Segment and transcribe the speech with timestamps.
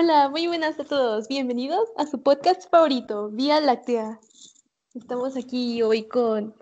[0.00, 1.26] Hola, muy buenas a todos.
[1.26, 4.20] Bienvenidos a su podcast favorito, Vía Láctea.
[4.94, 6.54] Estamos aquí hoy con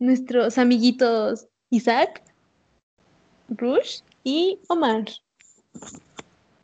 [0.00, 2.20] nuestros amiguitos Isaac,
[3.48, 5.04] Rush y Omar.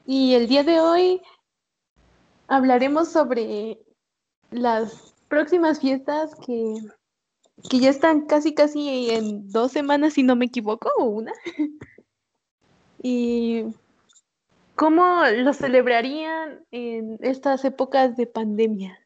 [0.05, 1.23] Y el día de hoy
[2.49, 3.79] hablaremos sobre
[4.51, 6.75] las próximas fiestas que,
[7.71, 11.33] que ya están casi casi en dos semanas, si no me equivoco, o una.
[13.01, 13.67] y
[14.77, 19.01] cómo lo celebrarían en estas épocas de pandemia.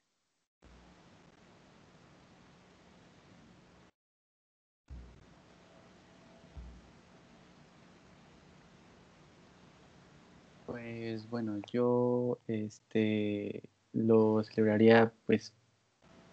[10.66, 15.52] Pues bueno, yo este lo celebraría pues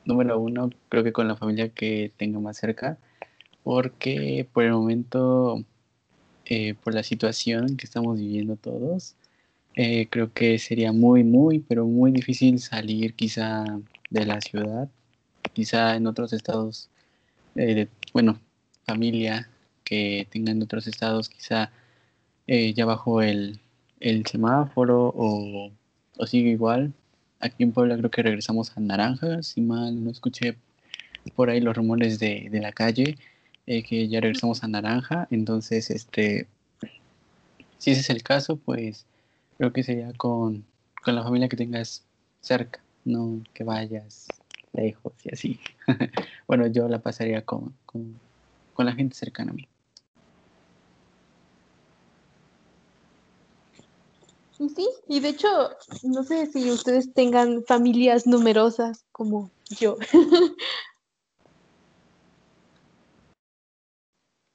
[0.06, 2.98] número uno, creo que con la familia que tenga más cerca,
[3.64, 5.64] porque por el momento,
[6.46, 9.17] eh, por la situación que estamos viviendo todos,
[9.78, 13.64] eh, creo que sería muy, muy, pero muy difícil salir quizá
[14.10, 14.90] de la ciudad,
[15.54, 16.90] quizá en otros estados,
[17.56, 18.40] eh, de, bueno,
[18.86, 19.50] familia
[19.84, 21.72] que tengan otros estados, quizá
[22.48, 23.60] ya bajo el
[24.00, 25.72] el semáforo o,
[26.26, 26.94] sigue igual.
[27.40, 30.58] Aquí en Puebla creo que regresamos a naranja, si mal no escuché
[31.36, 33.18] por ahí los rumores de, la calle,
[33.68, 35.28] eh, que ya regresamos a naranja.
[35.30, 36.48] Entonces, este,
[37.78, 39.06] si ese es el caso, pues
[39.58, 40.66] creo que sería con,
[41.06, 42.04] la familia que tengas
[42.42, 44.28] cerca, no que vayas
[44.74, 45.60] lejos y así.
[46.48, 49.68] bueno, yo la pasaría con, con la gente cercana a mí.
[54.58, 55.48] Sí, y de hecho,
[56.02, 59.98] no sé si ustedes tengan familias numerosas como yo.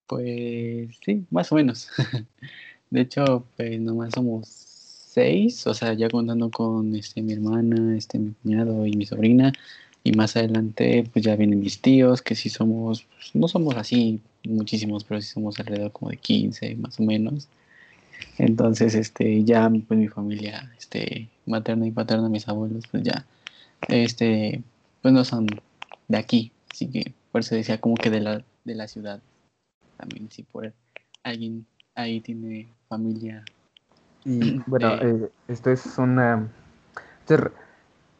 [0.09, 1.89] Pues sí, más o menos.
[2.91, 4.72] De hecho, pues nomás somos
[5.13, 9.53] seis, o sea, ya contando con este mi hermana, este mi cuñado y mi sobrina.
[10.05, 14.21] Y más adelante, pues ya vienen mis tíos, que sí somos, pues, no somos así
[14.45, 17.49] muchísimos, pero sí somos alrededor como de 15, más o menos.
[18.39, 23.27] Entonces, este, ya pues, mi familia, este, materna y paterna, mis abuelos, pues ya,
[23.89, 24.63] este,
[25.03, 25.47] pues no son
[26.09, 29.21] de aquí, así que por eso decía como que de la, de la ciudad.
[29.97, 30.73] También si por
[31.23, 33.45] alguien ahí tiene familia.
[34.25, 36.49] Y bueno, eh, esto es una...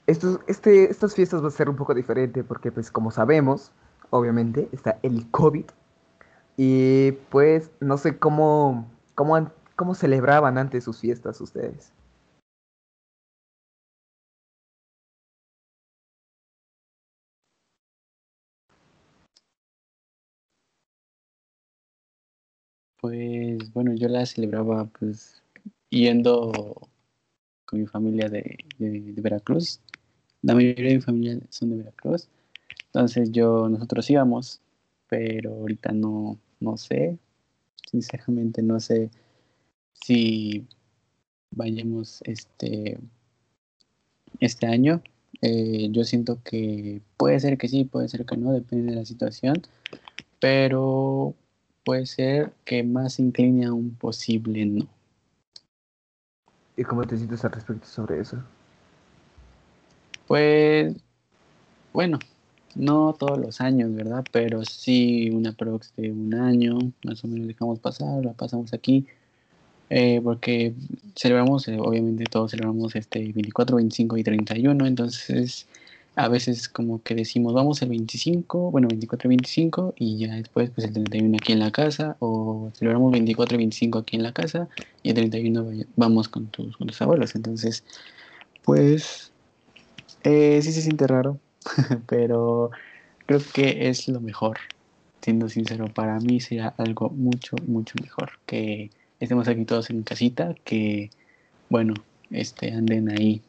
[0.07, 3.73] Esto, este, estas fiestas va a ser un poco diferente porque pues como sabemos,
[4.11, 5.65] obviamente, está el COVID.
[6.57, 9.37] Y pues no sé cómo, cómo
[9.77, 11.93] ¿Cómo celebraban antes sus fiestas ustedes?
[23.01, 25.42] Pues bueno, yo la celebraba pues
[25.93, 26.89] yendo
[27.67, 29.81] con mi familia de, Veracruz.
[30.41, 32.29] La mayoría de mi familia son de Veracruz.
[32.87, 34.61] Entonces yo, nosotros íbamos,
[35.09, 37.19] pero ahorita no, no sé,
[37.91, 39.11] sinceramente no sé
[39.93, 40.67] si
[41.51, 42.99] vayamos este,
[44.41, 45.03] este año.
[45.43, 49.05] Eh, yo siento que puede ser que sí, puede ser que no, depende de la
[49.05, 49.63] situación,
[50.41, 51.35] pero
[51.85, 54.89] puede ser que más incline a un posible no.
[56.77, 58.39] ¿Y cómo te sientes al respecto sobre eso?
[60.27, 60.95] Pues,
[61.93, 62.19] bueno,
[62.75, 64.25] no todos los años, ¿verdad?
[64.33, 69.07] Pero sí una prox de un año, más o menos dejamos pasar, la pasamos aquí
[69.95, 70.73] eh, porque
[71.15, 75.67] celebramos, eh, obviamente todos celebramos este 24, 25 y 31, entonces
[76.15, 80.71] a veces como que decimos vamos el 25, bueno 24 y 25 y ya después
[80.71, 84.33] pues el 31 aquí en la casa o celebramos 24 y 25 aquí en la
[84.33, 84.69] casa
[85.03, 87.85] y el 31 vamos con tus, con tus abuelos, entonces
[88.63, 89.33] pues
[90.25, 91.39] eh, sí se siente raro,
[92.07, 92.71] pero
[93.27, 94.59] creo que es lo mejor,
[95.21, 98.91] siendo sincero, para mí sería algo mucho, mucho mejor que
[99.21, 101.11] estemos aquí todos en casita, que,
[101.71, 101.95] bueno,
[102.31, 103.43] este, anden ahí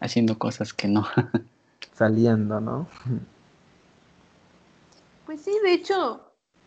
[0.00, 1.06] haciendo cosas que no.
[1.96, 2.86] Saliendo, ¿no?
[5.24, 6.20] Pues sí, de hecho,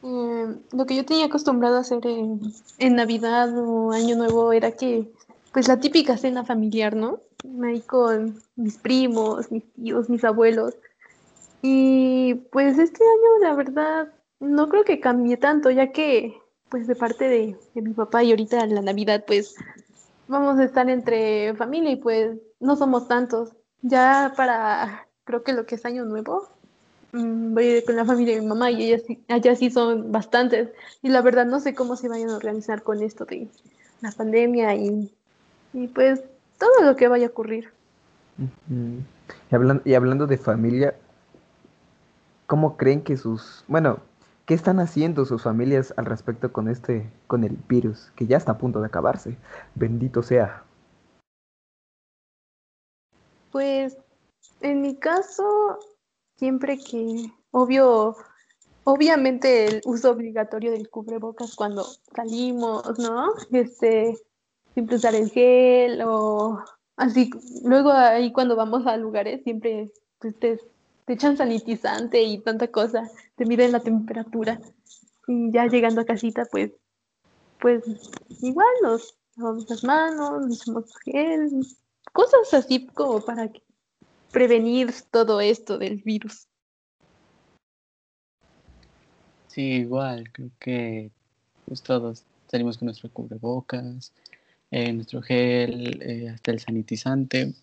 [0.03, 5.11] eh, lo que yo tenía acostumbrado a hacer en, Navidad o Año Nuevo era que,
[5.53, 7.21] pues la típica cena familiar, ¿no?
[7.63, 10.75] Ahí con mis primos, mis tíos, mis abuelos.
[11.61, 16.37] Y pues este año, la verdad, no creo que cambie tanto, ya que
[16.69, 19.55] pues de parte de, mi papá y ahorita la Navidad pues
[20.27, 23.55] vamos a estar entre familia y pues no somos tantos.
[23.81, 26.49] Ya para creo que lo que es año nuevo
[27.11, 30.11] mm, voy a ir con la familia de mi mamá y ellas, allá sí son
[30.11, 30.69] bastantes
[31.03, 33.47] y la verdad no sé cómo se vayan a organizar con esto de
[34.01, 35.13] la pandemia y,
[35.73, 36.23] y pues
[36.57, 37.71] todo lo que vaya a ocurrir.
[38.71, 40.95] y, hablando, y hablando de familia,
[42.47, 43.99] ¿cómo creen que sus, bueno,
[44.47, 48.53] qué están haciendo sus familias al respecto con este, con el virus, que ya está
[48.53, 49.37] a punto de acabarse?
[49.75, 50.63] Bendito sea.
[53.51, 53.95] Pues
[54.61, 55.79] en mi caso,
[56.37, 58.15] siempre que, obvio,
[58.83, 61.85] obviamente el uso obligatorio del cubrebocas cuando
[62.15, 63.33] salimos, ¿no?
[63.51, 64.17] Este,
[64.73, 66.63] siempre usar el gel o
[66.95, 67.29] así.
[67.63, 70.59] Luego ahí cuando vamos a lugares siempre pues, te,
[71.07, 74.59] echan sanitizante y tanta cosa, te miden la temperatura.
[75.27, 76.71] Y ya llegando a casita, pues,
[77.59, 77.83] pues
[78.41, 81.65] igual nos lavamos las manos, nos echamos gel,
[82.13, 83.51] cosas así como para
[84.31, 86.47] prevenir todo esto del virus.
[89.47, 91.11] Sí, igual, creo que
[91.65, 94.11] pues todos salimos con nuestro cubrebocas,
[94.71, 97.53] eh, nuestro gel, eh, hasta el sanitizante.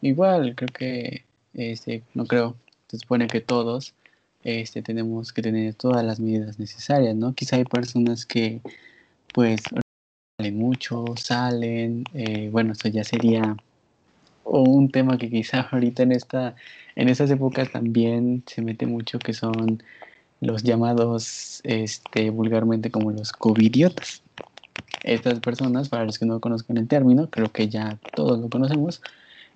[0.00, 1.24] Igual, creo que,
[1.54, 2.56] este, no creo,
[2.88, 3.94] se supone que todos
[4.42, 7.34] este, tenemos que tener todas las medidas necesarias, ¿no?
[7.34, 8.60] Quizá hay personas que,
[9.32, 9.62] pues,
[10.38, 13.56] salen mucho, salen, eh, bueno, eso ya sería
[14.44, 16.54] un tema que quizá ahorita en esta
[16.96, 19.82] en estas épocas también se mete mucho que son
[20.40, 24.22] los llamados este, vulgarmente como los covidiotas.
[25.02, 29.02] Estas personas, para los que no conozcan el término, creo que ya todos lo conocemos,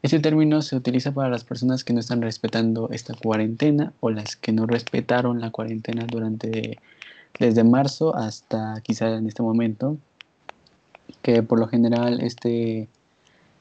[0.03, 4.37] este término se utiliza para las personas que no están respetando esta cuarentena o las
[4.37, 6.79] que no respetaron la cuarentena durante
[7.39, 9.97] desde marzo hasta quizá en este momento,
[11.23, 12.89] que por lo general este,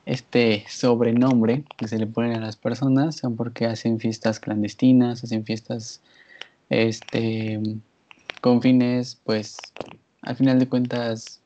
[0.07, 5.43] este sobrenombre que se le ponen a las personas son porque hacen fiestas clandestinas, hacen
[5.43, 6.01] fiestas
[6.69, 7.59] este,
[8.39, 9.57] con fines, pues,
[10.21, 11.41] al final de cuentas,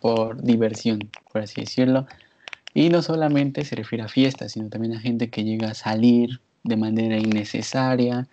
[0.00, 2.06] por diversión, por así decirlo.
[2.72, 6.40] Y no solamente se refiere a fiestas, sino también a gente que llega a salir
[6.64, 8.26] de manera innecesaria.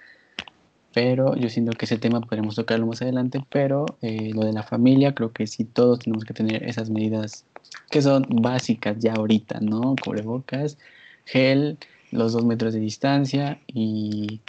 [0.94, 3.44] Pero yo siento que ese tema podremos tocarlo más adelante.
[3.50, 7.45] Pero eh, lo de la familia, creo que sí todos tenemos que tener esas medidas
[7.90, 9.96] que son básicas ya ahorita, ¿no?
[10.04, 10.78] Cubrebocas,
[11.26, 11.78] gel,
[12.12, 14.42] los dos metros de distancia y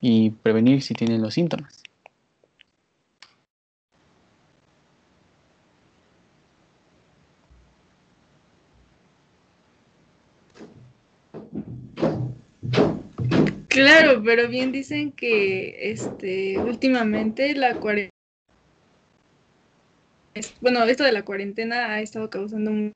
[0.00, 1.82] y prevenir si tienen los síntomas.
[13.68, 18.15] Claro, pero bien dicen que este últimamente la cuarentena
[20.60, 22.92] bueno, esto de la cuarentena ha estado causando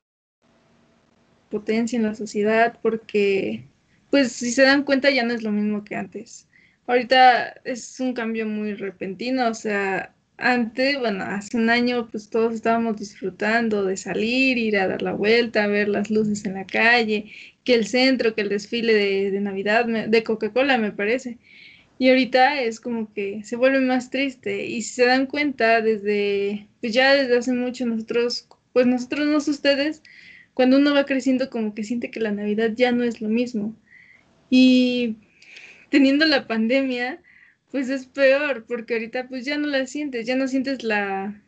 [1.50, 3.64] potencia en la sociedad porque
[4.10, 6.48] pues si se dan cuenta ya no es lo mismo que antes
[6.90, 12.54] ahorita es un cambio muy repentino, o sea, antes, bueno, hace un año pues todos
[12.54, 17.31] estábamos disfrutando de salir, ir a dar la vuelta, ver las luces en la calle,
[17.64, 21.38] que el centro, que el desfile de, Navidad, de Coca-Cola me parece.
[22.00, 26.67] Y ahorita es como que se vuelve más triste y si se dan cuenta desde,
[26.81, 30.02] pues ya desde hace mucho nosotros, pues nosotros no ustedes,
[30.55, 33.76] cuando uno va creciendo como que siente que la Navidad ya no es lo mismo.
[34.49, 35.17] Y
[35.91, 37.20] teniendo la pandemia,
[37.70, 41.38] pues es peor, porque ahorita pues ya no la sientes, ya no sientes la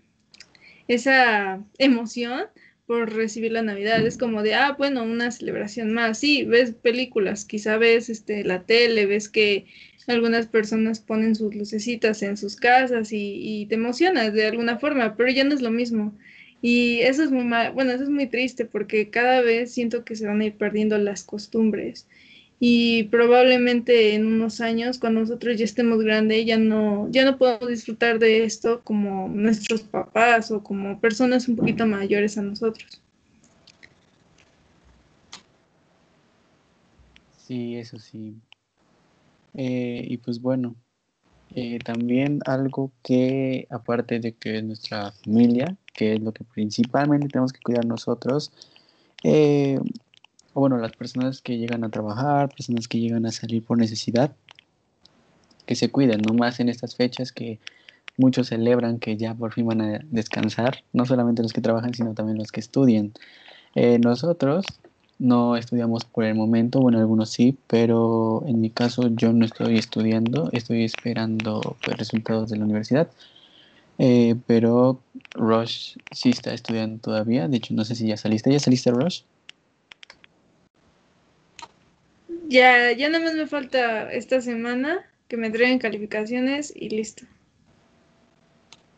[0.87, 2.43] esa emoción
[2.87, 4.07] por recibir la Navidad.
[4.07, 6.19] Es como de, ah, bueno, una celebración más.
[6.19, 9.65] Sí, ves películas, quizá ves este, la tele, ves que
[10.09, 15.17] algunas personas ponen sus lucecitas en sus casas y, y te emocionas de alguna forma,
[15.17, 16.17] pero ya no es lo mismo.
[16.61, 20.17] Y eso es muy mal, bueno, eso es muy triste porque cada vez siento que
[20.17, 22.07] se van a ir perdiendo las costumbres
[22.65, 27.69] y probablemente en unos años, cuando nosotros ya estemos grandes, ya no, ya no podemos
[27.69, 33.03] disfrutar de esto como nuestros papás o como personas un poquito mayores a nosotros.
[37.33, 38.37] Sí, eso sí.
[39.55, 40.75] Eh, y pues bueno,
[41.55, 47.29] eh, también algo que aparte de que es nuestra familia, que es lo que principalmente
[47.29, 48.53] tenemos que cuidar nosotros,
[49.23, 49.79] eh,
[50.55, 54.35] o bueno, las personas que llegan a trabajar, personas que llegan a salir por necesidad,
[55.67, 57.59] que se cuiden, no más en estas fechas que
[58.17, 62.15] muchos celebran que ya por fin van a descansar, no solamente los que trabajan, sino
[62.15, 63.13] también los que estudian.
[63.75, 64.65] Eh, nosotros
[65.23, 69.79] no estudiamos por el momento, bueno, algunos sí, pero en mi caso yo no estoy
[69.79, 73.09] estudiando, estoy esperando pues, resultados de la universidad.
[73.99, 75.01] Eh, pero
[75.35, 79.21] Rush sí está estudiando todavía, de hecho no sé si ya saliste, ¿ya saliste Rush?
[82.49, 87.25] Ya, ya nada más me falta esta semana que me entreguen calificaciones y listo.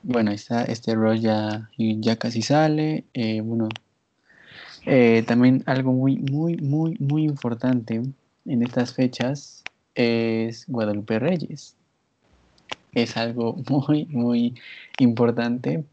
[0.03, 3.05] Bueno, está este rol ya, ya casi sale.
[3.15, 3.69] Eh, bueno,
[4.87, 8.03] Eh, también algo muy, muy, muy, muy importante
[8.45, 9.65] en estas fechas
[9.95, 11.77] es Guadalupe Reyes.
[12.93, 14.55] Es algo muy, muy
[14.99, 15.85] importante.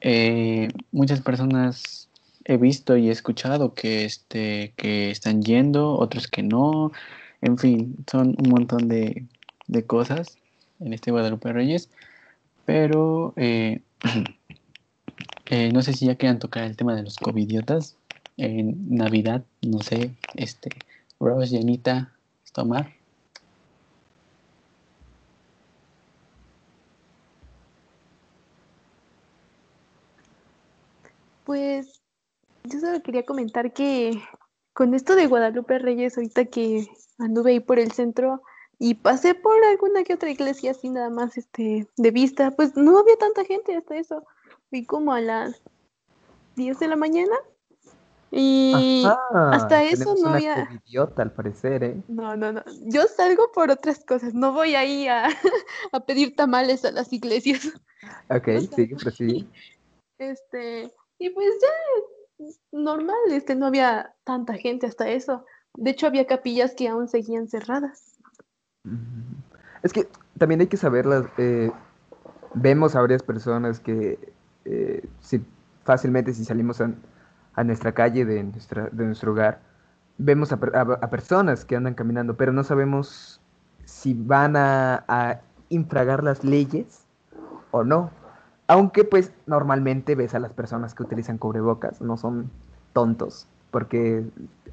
[0.00, 2.08] Eh, muchas personas
[2.44, 6.90] he visto y he escuchado que, este, que están yendo, otros que no.
[7.40, 9.26] En fin, son un montón de,
[9.68, 10.38] de cosas
[10.80, 11.88] en este Guadalupe Reyes.
[12.64, 13.80] Pero eh,
[15.46, 17.96] eh, no sé si ya quieran tocar el tema de los covidiotas
[18.36, 20.70] en Navidad, no sé, este,
[21.20, 22.12] Rose, Janita,
[22.52, 22.92] Tomar.
[31.44, 32.00] Pues
[32.64, 34.22] yo solo quería comentar que
[34.72, 36.86] con esto de Guadalupe Reyes, ahorita que
[37.18, 38.42] anduve ahí por el centro
[38.78, 42.98] y pasé por alguna que otra iglesia así nada más este, de vista, pues no
[42.98, 44.24] había tanta gente hasta eso.
[44.72, 45.60] Fui como a las
[46.56, 47.36] 10 de la mañana
[48.30, 49.04] y
[49.52, 50.66] hasta eso no había.
[50.86, 52.02] idiota al parecer, ¿eh?
[52.08, 52.62] No, no, no.
[52.86, 54.32] Yo salgo por otras cosas.
[54.32, 55.26] No voy ahí a,
[55.92, 57.70] a pedir tamales a las iglesias.
[58.30, 59.46] Ok, sigue, sí.
[60.18, 65.44] Este, y pues ya normal, este, no había tanta gente hasta eso.
[65.74, 68.18] De hecho, había capillas que aún seguían cerradas.
[69.82, 71.26] Es que también hay que saberlas.
[71.36, 71.70] Eh,
[72.54, 74.31] vemos a varias personas que
[74.64, 75.44] eh, si,
[75.84, 76.90] fácilmente si salimos a
[77.54, 79.60] a nuestra calle de, nuestra, de nuestro hogar,
[80.18, 80.58] vemos a,
[81.10, 83.40] personas que andan caminando, pero no sabemos
[83.84, 87.04] si van a, a infragar las leyes
[87.70, 88.10] o no.
[88.68, 92.50] Aunque pues normalmente ves a las personas que utilizan cubrebocas, no son
[92.92, 94.24] tontos, porque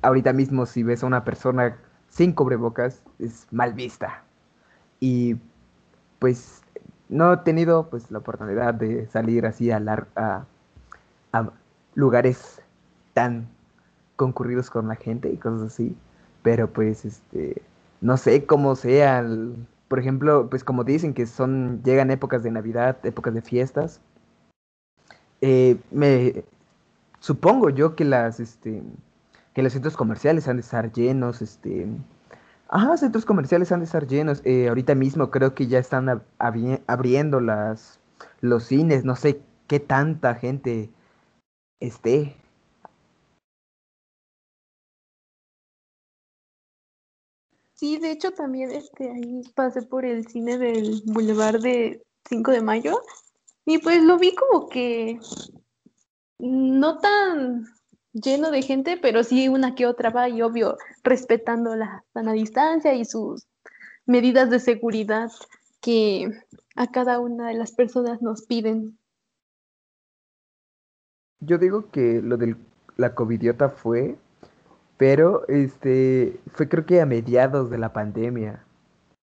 [0.01, 1.77] ahorita mismo si ves a una persona
[2.07, 4.23] sin cubrebocas es mal vista.
[4.99, 5.35] Y
[6.19, 6.61] pues
[7.09, 10.45] no he tenido pues la oportunidad de salir así a,
[11.95, 12.61] lugares
[13.13, 13.47] tan
[14.15, 15.97] concurridos con la gente y cosas así.
[16.43, 17.61] Pero pues, este,
[17.99, 19.25] no sé cómo sea.
[19.87, 23.99] por ejemplo, pues como dicen que son, llegan épocas de Navidad, épocas de fiestas.
[25.41, 26.43] Eh, me
[27.19, 28.83] supongo yo que las, este,
[29.53, 31.87] que los centros comerciales han de estar llenos, este,
[32.69, 34.41] ajá, centros comerciales han de estar llenos.
[34.45, 37.99] Eh, ahorita mismo creo que ya están abriendo las,
[38.41, 40.89] los cines, no sé qué tanta gente
[41.79, 42.35] esté.
[47.73, 52.61] Sí, de hecho también este, ahí pasé por el cine del Boulevard de 5 de
[52.61, 53.01] Mayo
[53.65, 55.17] y pues lo vi como que
[56.39, 57.65] no tan
[58.13, 62.93] lleno de gente, pero sí una que otra va y obvio respetando la sana distancia
[62.93, 63.47] y sus
[64.05, 65.31] medidas de seguridad
[65.81, 66.29] que
[66.75, 68.97] a cada una de las personas nos piden.
[71.39, 72.55] Yo digo que lo de
[72.97, 74.17] la covidiota fue
[74.99, 78.65] pero este fue creo que a mediados de la pandemia.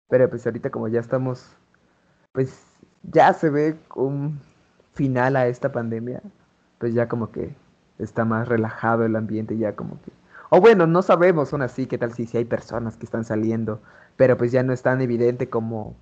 [0.09, 1.55] Pero pues ahorita como ya estamos,
[2.33, 2.61] pues
[3.03, 4.41] ya se ve un
[4.93, 6.21] final a esta pandemia,
[6.77, 7.55] pues ya como que
[8.03, 10.11] está más relajado el ambiente, ya como que...
[10.49, 13.81] O bueno, no sabemos aún así qué tal si, si hay personas que están saliendo,
[14.17, 15.95] pero pues ya no es tan evidente como,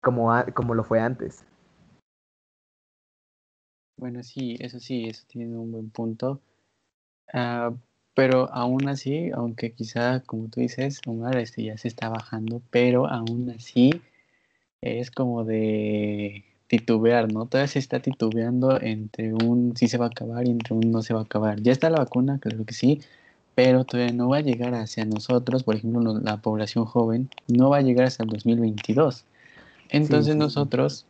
[0.00, 1.44] como, como lo fue antes.
[3.98, 6.40] Bueno, sí, eso sí, eso tiene un buen punto.
[7.32, 7.76] Uh,
[8.14, 13.06] pero aún así, aunque quizá, como tú dices, Omar, este ya se está bajando, pero
[13.08, 14.02] aún así
[14.80, 17.46] es como de titubear, ¿no?
[17.46, 21.02] Todavía se está titubeando entre un sí se va a acabar y entre un no
[21.02, 21.60] se va a acabar.
[21.62, 23.00] Ya está la vacuna, creo que sí,
[23.54, 27.78] pero todavía no va a llegar hacia nosotros, por ejemplo, la población joven, no va
[27.78, 29.24] a llegar hasta el 2022.
[29.90, 31.06] Entonces nosotros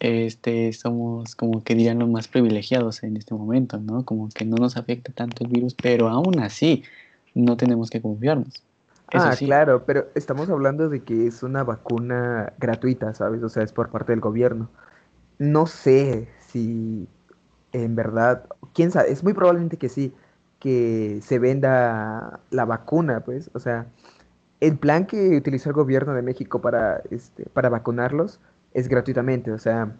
[0.00, 4.04] este, somos como que dirían los más privilegiados en este momento, ¿no?
[4.04, 6.82] Como que no nos afecta tanto el virus, pero aún así
[7.34, 8.62] no tenemos que confiarnos.
[9.14, 13.42] Ah, claro, pero estamos hablando de que es una vacuna gratuita, ¿sabes?
[13.42, 14.68] O sea, es por parte del gobierno.
[15.38, 17.08] No sé si
[17.72, 20.14] en verdad, quién sabe, es muy probablemente que sí,
[20.58, 23.86] que se venda la vacuna, pues, o sea,
[24.60, 28.40] el plan que utilizó el gobierno de México para, este, para vacunarlos
[28.74, 29.92] es gratuitamente, o sea,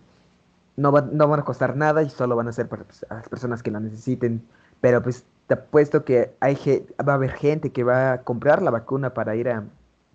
[0.76, 3.62] no, no van a costar nada y solo van a ser para pues, las personas
[3.62, 4.42] que la necesiten.
[4.80, 6.56] Pero pues te apuesto que hay
[7.00, 9.64] va a haber gente que va a comprar la vacuna para ir a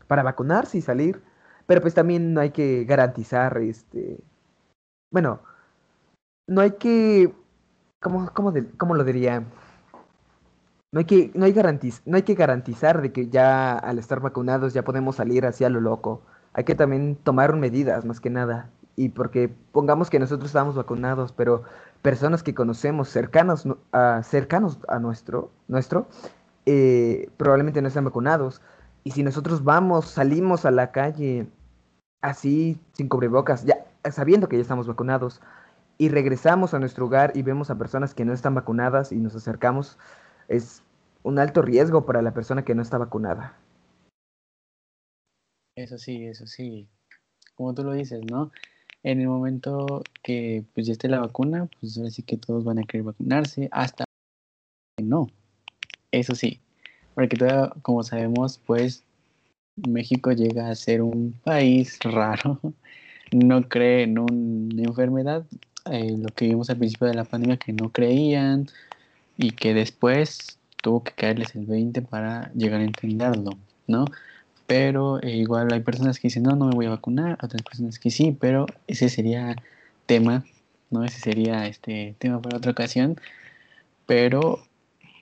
[0.08, 1.22] para vacunarse y salir.
[1.68, 4.20] Pero pues también no hay que garantizar este
[5.12, 5.42] bueno,
[6.48, 7.34] no hay que
[8.00, 9.44] ¿cómo, cómo, cómo lo diría?
[10.92, 14.20] No hay, que, no, hay garantiz, no hay que garantizar de que ya al estar
[14.20, 16.22] vacunados ya podemos salir hacia lo loco
[16.54, 18.70] hay que también tomar medidas más que nada.
[18.95, 21.63] Y porque pongamos que nosotros estamos vacunados, pero
[22.01, 26.07] personas que conocemos cercanos a, cercanos a nuestro, nuestro
[26.65, 28.62] eh, probablemente no están vacunados.
[29.03, 31.47] Y si nosotros vamos, salimos a la calle
[32.21, 35.41] así, sin cubrebocas, ya sabiendo que ya estamos vacunados,
[35.97, 39.35] y regresamos a nuestro hogar y vemos a personas que no están vacunadas y nos
[39.35, 39.97] acercamos,
[40.47, 40.83] es
[41.23, 43.57] un alto riesgo para la persona que no está vacunada.
[45.75, 46.89] Eso sí, eso sí.
[47.55, 48.51] Como tú lo dices, ¿no?
[49.03, 52.79] En el momento que pues ya esté la vacuna, pues ahora sí que todos van
[52.79, 54.05] a querer vacunarse, hasta
[54.98, 55.27] que no.
[56.12, 56.60] Eso sí,
[57.15, 59.03] porque todavía, como sabemos, pues
[59.75, 62.60] México llega a ser un país raro,
[63.31, 65.45] no cree en una enfermedad,
[65.91, 68.67] eh, lo que vimos al principio de la pandemia que no creían
[69.38, 73.51] y que después tuvo que caerles el 20 para llegar a entenderlo,
[73.88, 74.05] ¿no?
[74.67, 78.00] Pero eh, igual hay personas que dicen, no, no me voy a vacunar, otras personas
[78.00, 79.55] que sí, pero ese sería
[80.05, 80.46] tema,
[80.89, 81.03] ¿no?
[81.03, 83.20] Ese sería este tema para otra ocasión.
[84.05, 84.63] Pero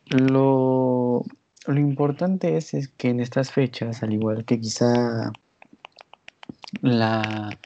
[0.07, 1.23] lo,
[1.67, 5.31] lo importante es, es que en estas fechas, al igual que quizá
[6.81, 7.57] la,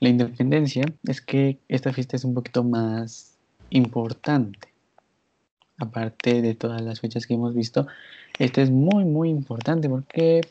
[0.00, 3.36] la independencia, es que esta fiesta es un poquito más
[3.70, 4.68] importante.
[5.78, 7.86] Aparte de todas las fechas que hemos visto,
[8.38, 10.42] esta es muy, muy importante porque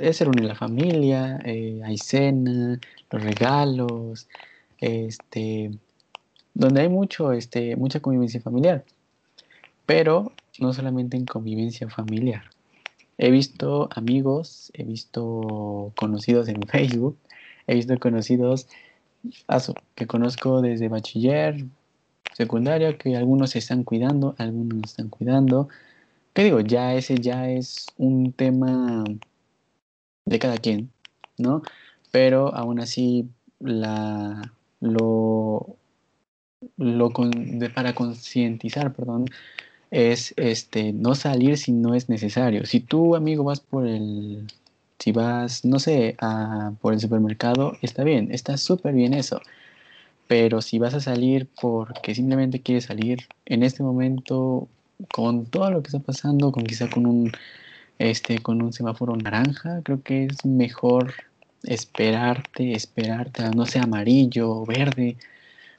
[0.00, 2.78] es une la familia, eh, hay cena,
[3.10, 4.28] los regalos,
[4.78, 5.70] este,
[6.54, 8.84] donde hay mucho, este, mucha convivencia familiar.
[9.86, 12.42] Pero no solamente en convivencia familiar.
[13.16, 17.16] He visto amigos, he visto conocidos en Facebook,
[17.66, 18.68] he visto conocidos
[19.94, 21.64] que conozco desde bachiller,
[22.34, 25.68] secundaria, que algunos se están cuidando, algunos están cuidando.
[26.32, 26.60] ¿Qué digo?
[26.60, 29.04] Ya ese ya es un tema
[30.28, 30.90] de cada quien,
[31.38, 31.62] ¿no?
[32.10, 33.28] Pero aún así
[33.60, 35.76] la lo,
[36.76, 37.10] lo
[37.74, 39.26] para concientizar, perdón,
[39.90, 42.66] es este no salir si no es necesario.
[42.66, 44.46] Si tú, amigo, vas por el
[44.98, 49.40] si vas, no sé, a, por el supermercado, está bien, está súper bien eso.
[50.28, 54.68] Pero si vas a salir porque simplemente quieres salir en este momento
[55.12, 57.32] con todo lo que está pasando, con quizá con un
[57.98, 61.14] este con un semáforo naranja, creo que es mejor
[61.64, 65.16] esperarte, esperarte no sé amarillo o verde,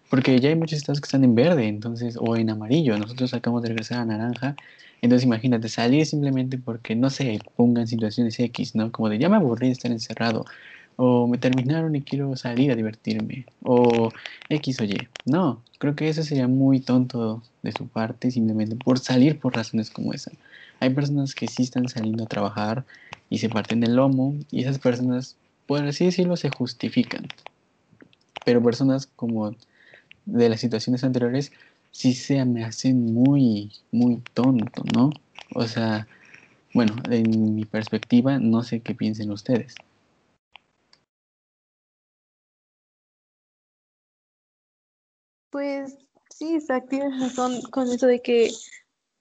[0.10, 2.97] porque ya hay muchos estados que están en verde, entonces o en amarillo.
[2.97, 4.55] Nosotros acabamos de regresar a naranja
[5.01, 8.91] entonces imagínate, salir simplemente porque, no se pongan situaciones X, ¿no?
[8.91, 10.45] Como de ya me aburrí de estar encerrado,
[11.01, 14.12] o me terminaron y quiero salir a divertirme, o
[14.49, 15.07] X o Y.
[15.23, 19.91] No, creo que eso sería muy tonto de su parte, simplemente por salir por razones
[19.91, 20.31] como esa.
[20.81, 22.83] Hay personas que sí están saliendo a trabajar
[23.29, 27.27] y se parten el lomo, y esas personas, por así decirlo, se justifican.
[28.43, 29.55] Pero personas como
[30.25, 31.53] de las situaciones anteriores,
[31.91, 35.12] sí se me hace muy, muy tonto, ¿no?
[35.55, 36.07] O sea,
[36.73, 39.75] bueno, en mi perspectiva, no sé qué piensen ustedes.
[45.49, 45.97] Pues
[46.29, 48.51] sí, Isaac, tienes razón con eso de que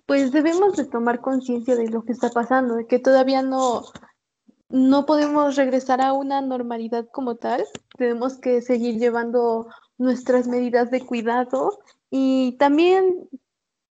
[0.07, 3.83] pues debemos de tomar conciencia de lo que está pasando, de que todavía no,
[4.71, 7.65] no podemos regresar a una normalidad como tal,
[7.97, 11.79] tenemos que seguir llevando nuestras medidas de cuidado
[12.11, 13.29] y también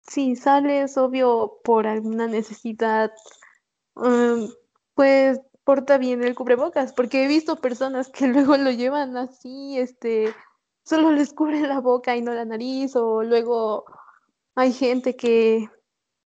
[0.02, 3.12] si sales, obvio, por alguna necesidad,
[3.96, 4.50] um,
[4.94, 10.34] pues porta bien el cubrebocas, porque he visto personas que luego lo llevan así, este,
[10.88, 13.86] solo les cubre la boca y no la nariz, o luego
[14.56, 15.70] hay gente que,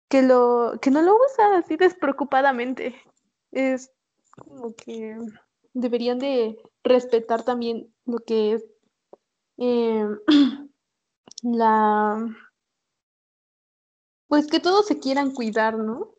[0.09, 2.95] que, lo, que no lo usa así despreocupadamente.
[3.51, 3.91] Es
[4.29, 5.17] como que
[5.73, 8.65] deberían de respetar también lo que es
[9.57, 10.07] eh,
[11.43, 12.25] la
[14.27, 16.14] pues que todos se quieran cuidar, ¿no?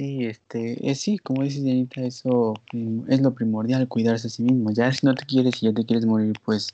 [0.00, 4.70] Sí, este, es sí, como dices, Janita, eso es lo primordial, cuidarse a sí mismo.
[4.72, 6.72] Ya si no te quieres y ya te quieres morir, pues,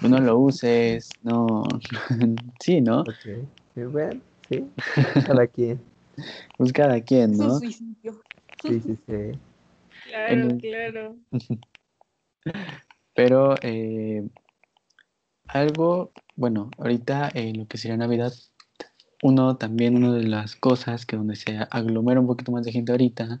[0.00, 1.64] no lo uses, no,
[2.60, 3.00] sí, ¿no?
[3.00, 3.16] Ok,
[3.74, 4.64] sí, bueno, sí,
[5.26, 5.80] cada quien.
[6.56, 7.58] Pues cada quien, ¿no?
[7.58, 7.72] Sí,
[8.62, 9.38] sí, sí.
[10.04, 11.16] Claro, claro.
[13.16, 14.28] Pero eh,
[15.48, 18.32] algo, bueno, ahorita en lo que sería Navidad,
[19.24, 22.92] uno también, una de las cosas que donde se aglomera un poquito más de gente
[22.92, 23.40] ahorita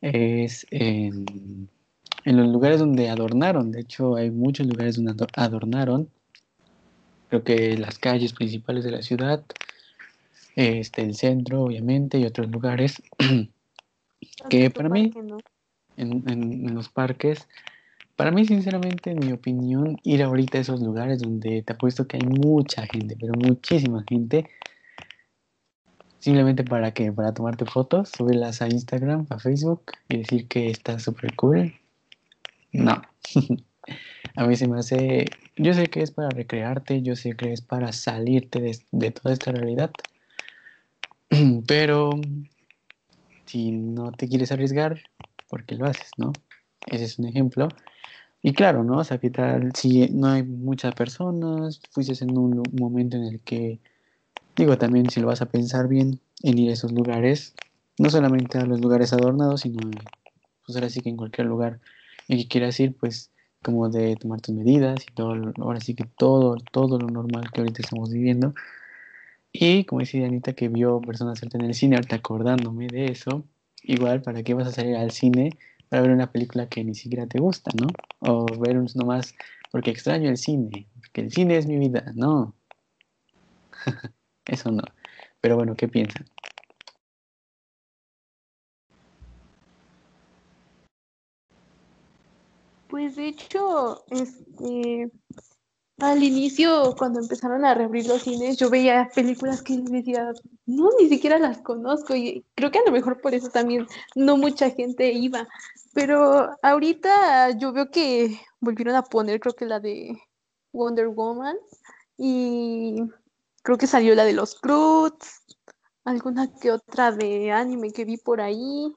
[0.00, 1.26] es en,
[2.24, 3.72] los lugares donde adornaron.
[3.72, 6.08] De hecho, hay muchos lugares donde adornaron.
[7.28, 9.42] Creo que las calles principales de la ciudad,
[10.54, 13.02] este, el centro, obviamente, y otros lugares
[14.48, 15.12] que para mí,
[15.96, 17.48] en, en los parques.
[18.14, 22.16] Para mí, sinceramente, en mi opinión, ir ahorita a esos lugares donde te apuesto que
[22.16, 24.46] hay mucha gente, pero muchísima gente,
[26.20, 30.98] simplemente para qué, para tomarte fotos, subirlas a Instagram, a Facebook y decir que está
[30.98, 31.74] súper cool.
[32.72, 33.02] No.
[34.36, 37.62] a mí se me hace, yo sé que es para recrearte, yo sé que es
[37.62, 39.90] para salirte de, de toda esta realidad,
[41.66, 42.10] pero
[43.46, 45.00] si no te quieres arriesgar,
[45.48, 46.32] ¿por qué lo haces, no?
[46.86, 47.68] Ese es un ejemplo.
[48.42, 48.98] Y claro, ¿no?
[48.98, 51.80] O sea, ¿qué tal si no hay muchas personas?
[51.90, 53.80] Fuiste en un momento en el que,
[54.60, 57.54] digo, también si lo vas a pensar bien en ir a esos lugares,
[57.98, 59.80] no solamente a los lugares adornados, sino,
[60.64, 61.80] pues ahora sí que en cualquier lugar
[62.28, 63.30] en que quieras ir, pues
[63.62, 67.60] como de tomar tus medidas y todo, ahora sí que todo, todo lo normal que
[67.60, 68.54] ahorita estamos viviendo.
[69.52, 73.44] Y como decía Anita que vio personas en el cine, ahorita acordándome de eso,
[73.82, 77.26] igual, ¿para qué vas a salir al cine para ver una película que ni siquiera
[77.26, 77.86] te gusta, ¿no?
[78.20, 79.34] O ver un, nomás
[79.72, 82.54] porque extraño el cine, porque el cine es mi vida, no.
[84.50, 84.82] Eso no.
[85.40, 86.26] Pero bueno, ¿qué piensan?
[92.88, 95.12] Pues de hecho, este,
[95.98, 100.32] al inicio, cuando empezaron a reabrir los cines, yo veía películas que decía,
[100.66, 103.86] no, ni siquiera las conozco y creo que a lo mejor por eso también
[104.16, 105.46] no mucha gente iba.
[105.94, 110.20] Pero ahorita yo veo que volvieron a poner, creo que la de
[110.72, 111.56] Wonder Woman
[112.18, 112.96] y
[113.62, 115.42] creo que salió la de los Croods,
[116.04, 118.94] alguna que otra de anime que vi por ahí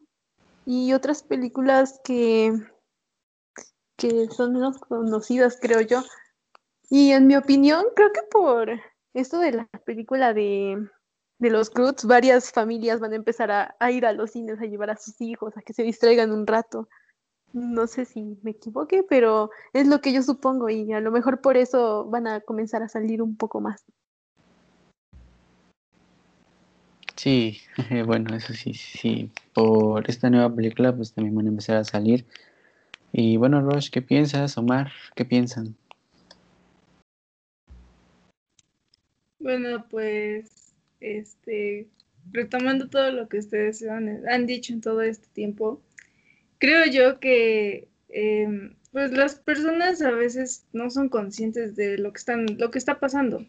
[0.65, 2.53] y otras películas que,
[3.97, 6.03] que son menos conocidas, creo yo.
[6.89, 8.69] Y en mi opinión, creo que por
[9.13, 10.89] esto de la película de,
[11.39, 14.97] los Croods, varias familias van a empezar a, ir a los cines a llevar a
[14.97, 16.87] sus hijos, a que se distraigan un rato.
[17.51, 21.41] No sé si me equivoqué, pero es lo que yo supongo y a lo mejor
[21.41, 23.83] por eso van a comenzar a salir un poco más.
[27.15, 27.61] Sí,
[28.05, 29.29] bueno, eso sí, sí.
[29.53, 32.25] Por esta nueva película, pues también van a empezar a salir.
[33.11, 34.57] Y bueno, Roche, ¿qué piensas?
[34.57, 35.75] Omar, ¿qué piensan?
[39.39, 41.87] Bueno, pues, este,
[42.31, 45.81] retomando todo lo que ustedes han, dicho en todo este tiempo,
[46.57, 52.19] creo yo que em, pues las personas a veces no son conscientes de lo que
[52.19, 53.45] están, lo que está pasando.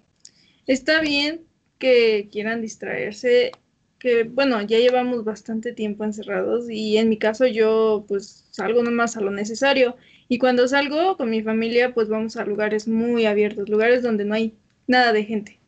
[0.67, 1.43] Está bien
[1.79, 3.53] que quieran distraerse,
[3.99, 9.17] que bueno, ya llevamos bastante tiempo encerrados y en mi caso yo pues salgo nomás
[9.17, 9.97] a lo necesario
[10.29, 14.35] y cuando salgo con mi familia pues vamos a lugares muy abiertos, lugares donde no
[14.35, 14.55] hay
[14.87, 15.61] nada de gente.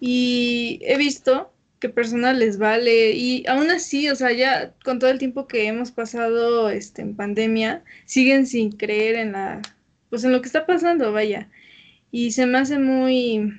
[0.00, 5.10] Y he visto que personas les vale y aún así, o sea, ya con todo
[5.10, 9.62] el tiempo que hemos pasado este, en pandemia, siguen sin creer en la,
[10.10, 11.50] pues en lo que está pasando, vaya.
[12.10, 13.52] Y se me hace muy,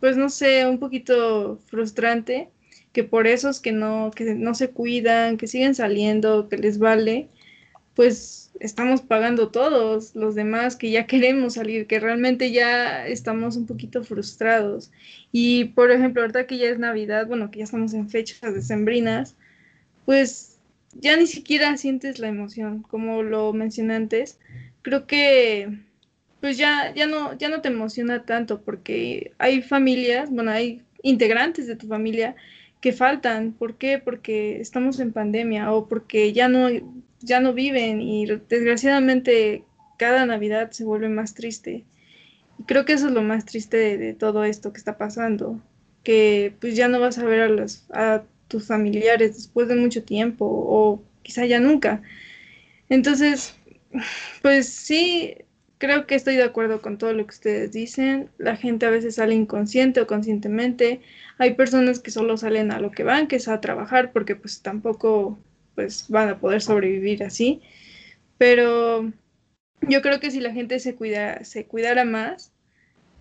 [0.00, 2.50] pues no sé, un poquito frustrante
[2.92, 7.28] que por esos que no, que no se cuidan, que siguen saliendo, que les vale,
[7.94, 13.66] pues estamos pagando todos los demás que ya queremos salir, que realmente ya estamos un
[13.66, 14.90] poquito frustrados.
[15.32, 19.36] Y por ejemplo, ahorita que ya es Navidad, bueno, que ya estamos en fechas decembrinas,
[20.04, 20.58] pues
[20.94, 24.38] ya ni siquiera sientes la emoción, como lo mencioné antes.
[24.82, 25.80] Creo que
[26.40, 31.66] pues ya, ya, no, ya no te emociona tanto porque hay familias, bueno, hay integrantes
[31.66, 32.36] de tu familia
[32.80, 33.52] que faltan.
[33.52, 33.98] ¿Por qué?
[33.98, 36.68] Porque estamos en pandemia o porque ya no
[37.20, 39.64] ya no viven y desgraciadamente
[39.98, 41.84] cada Navidad se vuelve más triste.
[42.58, 45.60] Y creo que eso es lo más triste de, todo esto que está pasando,
[46.02, 50.04] que pues ya no vas a ver a, los, a tus familiares después de mucho
[50.04, 52.02] tiempo o quizá ya nunca.
[52.88, 53.56] Entonces,
[54.42, 55.34] pues sí,
[55.78, 58.30] creo que estoy de acuerdo con todo lo que ustedes dicen.
[58.38, 61.00] La gente a veces sale inconsciente o conscientemente.
[61.38, 64.62] Hay personas que solo salen a lo que van, que es a trabajar, porque pues
[64.62, 65.38] tampoco
[65.74, 67.60] pues van a poder sobrevivir así.
[68.38, 69.12] Pero
[69.82, 72.52] yo creo que si la gente se, cuida, se cuidara más,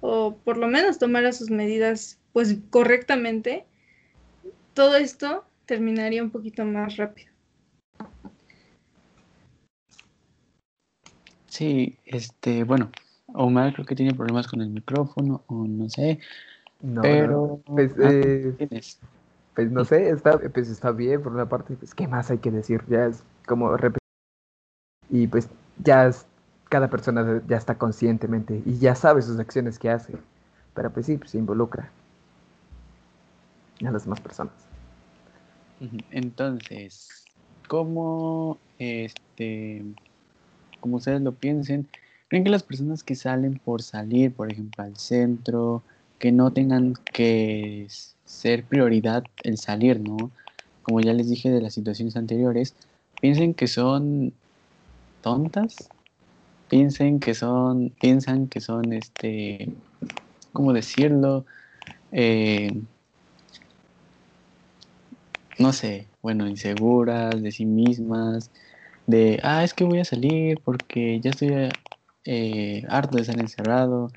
[0.02, 3.66] o por lo menos tomara sus medidas pues correctamente,
[4.74, 7.35] todo esto terminaría un poquito más rápido.
[11.56, 12.92] Sí, este, bueno,
[13.28, 16.20] Omar creo que tiene problemas con el micrófono, o no sé.
[16.82, 17.62] No, pero.
[17.66, 18.68] Pues, ah, eh,
[19.54, 22.52] pues no sé, está, pues está bien por una parte, pues qué más hay que
[22.52, 24.02] decir, ya es como repetir.
[25.10, 25.48] Y pues
[25.82, 26.26] ya es,
[26.68, 30.12] cada persona ya está conscientemente y ya sabe sus acciones que hace,
[30.74, 31.90] pero pues sí, pues se involucra
[33.80, 34.56] a las demás personas.
[36.12, 37.24] Entonces,
[37.70, 39.86] como este,
[40.86, 41.88] como ustedes lo piensen,
[42.28, 45.82] ¿creen que las personas que salen por salir, por ejemplo, al centro,
[46.20, 47.88] que no tengan que
[48.24, 50.30] ser prioridad el salir, ¿no?
[50.84, 52.76] Como ya les dije de las situaciones anteriores,
[53.20, 54.34] piensen que son
[55.22, 55.90] tontas,
[56.70, 59.74] piensen que son, piensan que son, este,
[60.54, 61.48] ¿cómo decirlo?
[62.12, 62.80] Eh,
[65.58, 68.52] no sé, bueno, inseguras de sí mismas,
[69.08, 71.70] de, ah, es que voy a salir porque ya estoy
[72.26, 74.10] eh, harto de estar encerrado,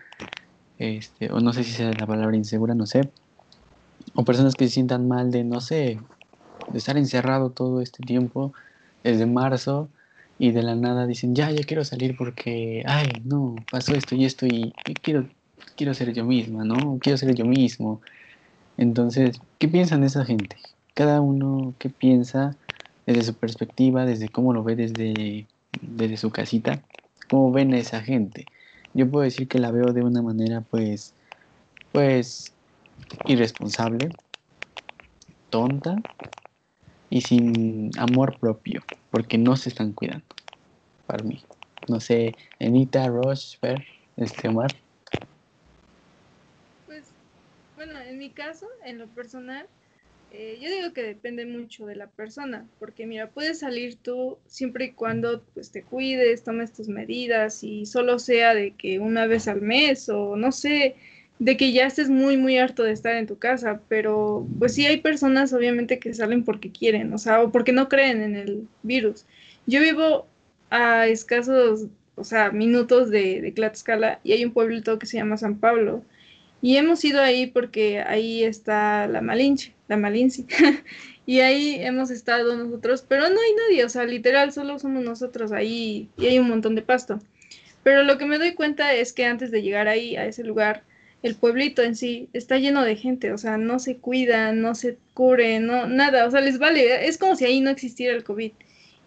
[0.79, 3.11] este, o no sé si sea la palabra insegura, no sé,
[4.14, 5.98] o personas que se sientan mal de, no sé,
[6.70, 8.53] de estar encerrado todo este tiempo,
[9.03, 9.88] desde marzo,
[10.38, 14.24] y de la nada dicen, ya, ya quiero salir porque, ay, no, pasó esto y
[14.24, 14.72] esto y,
[15.03, 15.29] quiero,
[15.77, 16.98] quiero ser yo misma, ¿no?
[17.01, 18.01] Quiero ser yo mismo.
[18.77, 20.57] Entonces, ¿qué piensan esa gente?
[20.94, 22.57] Cada uno, ¿qué piensa
[23.08, 25.46] desde su perspectiva, desde cómo lo ve desde,
[25.80, 26.82] desde su casita?
[27.30, 28.44] ¿Cómo ven a esa gente?
[28.92, 31.14] Yo puedo decir que la veo de una manera, pues,
[31.90, 32.52] pues,
[33.24, 34.10] irresponsable,
[35.48, 35.96] tonta
[37.08, 40.26] y sin amor propio, porque no se están cuidando,
[41.06, 41.42] para mí.
[41.88, 43.86] No sé, Anita, Roche, Fer,
[44.18, 44.70] este Omar.
[46.84, 47.04] Pues,
[47.74, 49.66] bueno, en mi caso, en lo personal,
[50.30, 54.86] eh, yo digo que depende mucho de la persona, porque mira, puedes salir tú siempre
[54.86, 59.48] y cuando pues, te cuides, tomes tus medidas y solo sea de que una vez
[59.48, 60.96] al mes o no sé,
[61.38, 64.86] de que ya estés muy, muy harto de estar en tu casa, pero pues sí
[64.86, 68.68] hay personas obviamente que salen porque quieren, o sea, o porque no creen en el
[68.82, 69.24] virus.
[69.66, 70.26] Yo vivo
[70.70, 71.86] a escasos,
[72.16, 76.04] o sea, minutos de, de Tlaxcala y hay un pueblito que se llama San Pablo
[76.60, 80.46] y hemos ido ahí porque ahí está la Malinche, la Malinci.
[81.26, 85.52] y ahí hemos estado nosotros, pero no hay nadie, o sea, literal, solo somos nosotros
[85.52, 87.20] ahí y hay un montón de pasto.
[87.82, 90.82] Pero lo que me doy cuenta es que antes de llegar ahí, a ese lugar,
[91.22, 94.98] el pueblito en sí está lleno de gente, o sea, no se cuidan, no se
[95.14, 98.52] cubre, no, nada, o sea, les vale, es como si ahí no existiera el COVID.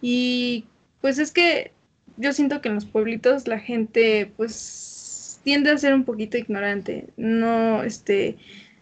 [0.00, 0.64] Y
[1.00, 1.72] pues es que
[2.16, 4.91] yo siento que en los pueblitos la gente pues
[5.42, 8.36] tiende a ser un poquito ignorante, no, este,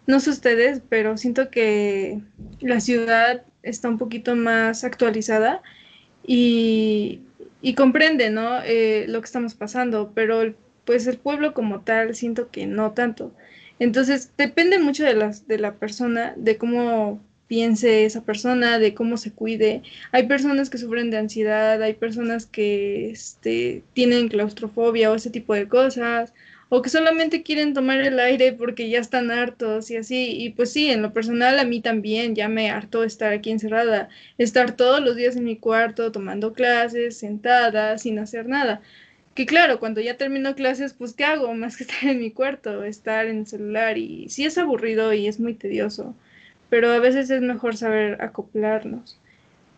[0.06, 2.20] no sé ustedes, pero siento que
[2.60, 5.62] la ciudad está un poquito más actualizada
[6.26, 7.20] y,
[7.76, 8.62] comprende, ¿no?
[8.64, 10.56] Eh, lo que estamos pasando, pero el
[10.90, 13.32] pues el pueblo como tal siento que no tanto.
[13.78, 19.16] Entonces depende mucho de, las, de la persona, de cómo piense esa persona, de cómo
[19.16, 19.82] se cuide.
[20.10, 25.54] Hay personas que sufren de ansiedad, hay personas que este, tienen claustrofobia o ese tipo
[25.54, 26.32] de cosas,
[26.70, 30.36] o que solamente quieren tomar el aire porque ya están hartos y así.
[30.38, 34.08] Y pues sí, en lo personal a mí también ya me harto estar aquí encerrada,
[34.38, 38.80] estar todos los días en mi cuarto tomando clases, sentada, sin hacer nada.
[39.34, 41.52] Que claro, cuando ya termino clases, pues ¿qué hago?
[41.54, 45.26] Más que estar en mi cuarto, estar en el celular y sí es aburrido y
[45.26, 46.14] es muy tedioso,
[46.68, 49.18] pero a veces es mejor saber acoplarnos.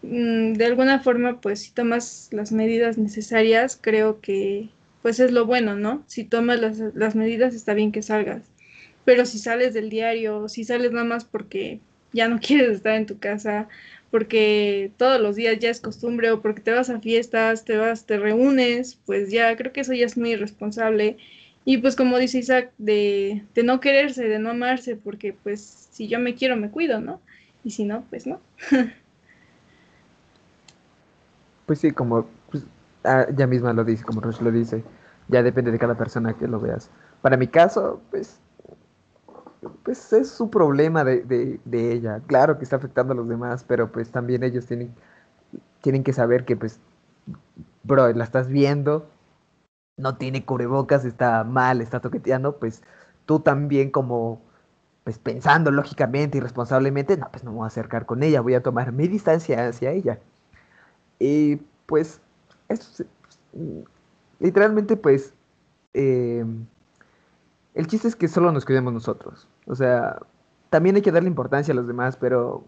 [0.03, 4.69] Mm, de alguna forma, pues si tomas las medidas necesarias, creo que
[5.03, 6.05] pues es lo bueno, ¿no?
[6.07, 8.43] Si tomas las, las medidas está bien que salgas,
[9.05, 11.81] pero si sales del diario, si sales nada más porque
[12.13, 13.69] ya no quieres estar en tu casa
[14.13, 18.05] porque todos los días ya es costumbre o porque te vas a fiestas, te vas,
[18.05, 21.17] te reúnes, pues ya creo que eso ya es muy irresponsable.
[21.65, 26.09] Y pues como dice Isaac, de, de no quererse, de no amarse, porque pues si
[26.09, 27.23] yo me quiero me cuido, ¿no?
[27.65, 28.39] Y si no, pues no.
[31.67, 32.29] pues sí, como
[33.05, 34.85] ah, ya misma lo dice, como Rush lo dice,
[35.29, 36.91] ya depende de cada persona que lo veas.
[37.23, 38.41] Para mi caso, pues
[39.85, 42.21] pues es su problema de, ella.
[42.27, 44.95] Claro que está afectando a los demás, pero pues también ellos tienen,
[45.81, 46.81] tienen que saber que pues,
[47.85, 49.07] bro, la estás viendo,
[49.97, 52.83] no tiene cubrebocas, está mal, está toqueteando, pues
[53.27, 54.41] tú también como,
[55.05, 58.55] pues pensando lógicamente y responsablemente, no, pues no me voy a acercar con ella, voy
[58.55, 60.19] a tomar mi distancia hacia ella.
[61.19, 62.21] Y pues,
[62.73, 63.05] es,
[64.41, 65.35] literalmente pues,
[65.95, 66.45] eh,
[67.75, 69.49] el chiste es que solo nos cuidemos nosotros.
[69.67, 70.19] O sea,
[70.71, 72.65] también hay que darle importancia a los demás, pero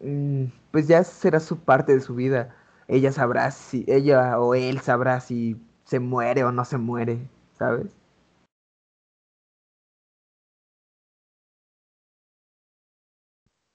[0.00, 2.54] mm, pues ya será su parte de su vida.
[2.88, 7.18] Ella sabrá si, ella o él sabrá si se muere o no se muere,
[7.58, 7.96] ¿sabes?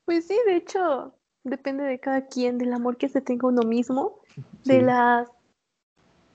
[0.05, 1.13] Pues sí, de hecho,
[1.43, 4.19] depende de cada quien, del amor que se tenga uno mismo,
[4.65, 5.29] de las...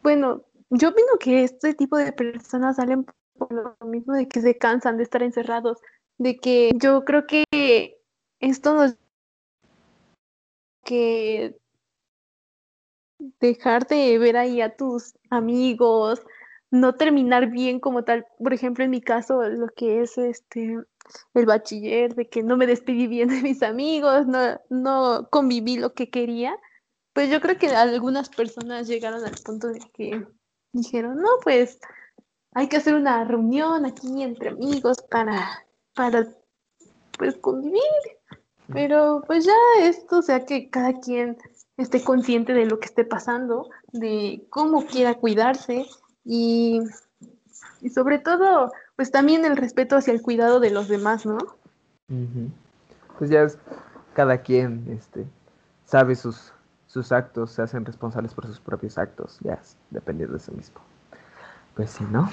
[0.07, 3.05] Bueno, yo opino que este tipo de personas salen
[3.37, 5.81] por lo mismo de que se cansan de estar encerrados,
[6.17, 7.99] de que yo creo que
[8.39, 8.95] esto nos
[10.85, 11.59] que
[13.41, 16.23] dejar de ver ahí a tus amigos,
[16.71, 18.29] no terminar bien como tal.
[18.39, 20.77] Por ejemplo, en mi caso, lo que es este
[21.35, 25.95] el bachiller, de que no me despedí bien de mis amigos, no, no conviví lo
[25.95, 26.57] que quería,
[27.17, 30.27] pues yo creo que algunas personas llegaron al punto de que
[30.75, 31.79] dijeron, no, pues
[32.53, 36.27] hay que hacer una reunión aquí entre amigos para, para
[37.17, 37.81] pues convivir.
[38.71, 41.39] Pero pues ya esto, o sea que cada quien
[41.79, 45.87] esté consciente de lo que esté pasando, de cómo quiera cuidarse
[46.23, 46.83] y,
[47.81, 51.39] y sobre todo, pues también el respeto hacia el cuidado de los demás, ¿no?
[53.17, 53.57] Pues ya es,
[54.13, 55.25] cada quien este,
[55.87, 56.53] sabe sus,
[56.87, 60.81] sus actos, se hacen responsables por sus propios actos, ya es, depende de eso mismo.
[61.75, 62.29] Pues sí, ¿no?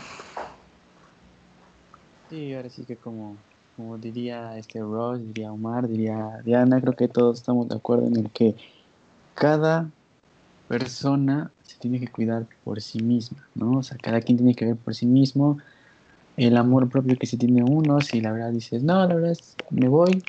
[2.29, 3.37] Sí, ahora sí que como,
[3.75, 8.17] como diría este Ross, diría Omar, diría Diana, creo que todos estamos de acuerdo en
[8.17, 8.55] el que
[9.33, 9.89] cada
[10.67, 13.79] persona se tiene que cuidar por sí misma, ¿no?
[13.79, 15.57] O sea, cada quien tiene que ver por sí mismo
[16.37, 19.55] el amor propio que se tiene uno, si la verdad dices, no, la verdad es,
[19.69, 20.23] me voy,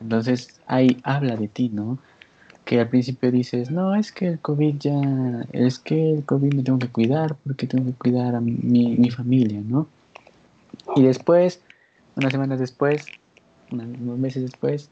[0.00, 1.98] entonces ahí habla de ti, ¿no?
[2.66, 6.62] Que al principio dices, no, es que el COVID ya, es que el COVID me
[6.62, 9.86] tengo que cuidar porque tengo que cuidar a mi, mi familia, ¿no?
[10.96, 11.60] Y después,
[12.16, 13.06] unas semanas después,
[13.70, 14.90] unos meses después,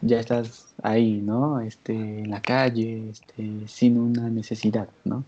[0.00, 1.60] ya estás ahí, ¿no?
[1.60, 5.24] Este, en la calle, este, sin una necesidad, ¿no?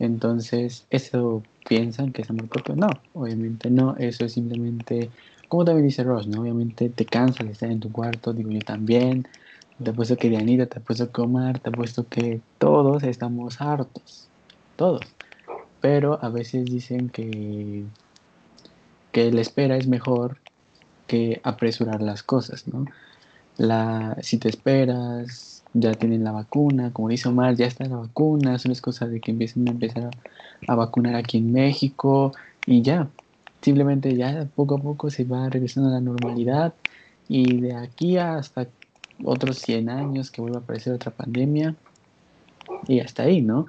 [0.00, 2.74] Entonces, ¿eso piensan que es amor propio?
[2.74, 5.10] No, obviamente no, eso es simplemente,
[5.48, 6.42] como también dice Ross, ¿no?
[6.42, 9.28] Obviamente te cansas de estar en tu cuarto, digo yo también,
[9.82, 14.28] te apuesto que Dianita, te apuesto que Omar, te apuesto que todos estamos hartos,
[14.76, 15.02] todos.
[15.80, 17.84] Pero a veces dicen que,
[19.10, 20.38] que la espera es mejor
[21.06, 22.86] que apresurar las cosas, ¿no?
[23.58, 28.58] la, si te esperas, ya tienen la vacuna, como dice Omar, ya está la vacuna,
[28.58, 30.10] son las cosas de que empiecen a empezar
[30.68, 32.32] a, vacunar aquí en México
[32.66, 33.08] y ya,
[33.60, 36.74] simplemente ya poco a poco se va regresando a la normalidad
[37.28, 38.66] y de aquí hasta
[39.24, 41.74] otros 100 años que vuelva a aparecer otra pandemia
[42.86, 43.66] y hasta ahí, ¿no?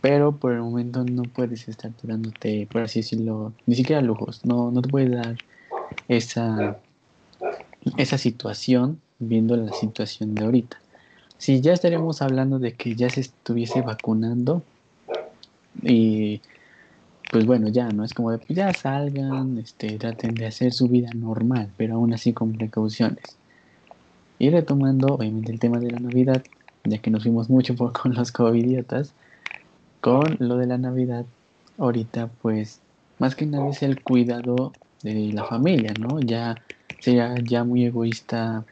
[0.00, 4.70] Pero por el momento no puedes estar durándote, por así decirlo, ni siquiera lujos, no,
[4.70, 5.36] no te puedes dar
[6.08, 6.78] esa,
[7.96, 10.78] esa situación viendo la situación de ahorita.
[11.38, 14.62] Si ya estaríamos hablando de que ya se estuviese vacunando
[15.82, 16.40] y
[17.30, 20.88] pues bueno, ya no es como de pues ya salgan, este, traten de hacer su
[20.88, 23.39] vida normal, pero aún así con precauciones.
[24.40, 26.42] Y retomando obviamente el tema de la Navidad,
[26.84, 29.12] ya que nos fuimos mucho por, con los covidiotas,
[30.00, 31.26] con lo de la Navidad,
[31.76, 32.80] ahorita pues
[33.18, 34.72] más que nada es el cuidado
[35.02, 36.20] de la familia, ¿no?
[36.20, 36.58] Ya
[37.00, 38.64] sería ya muy egoísta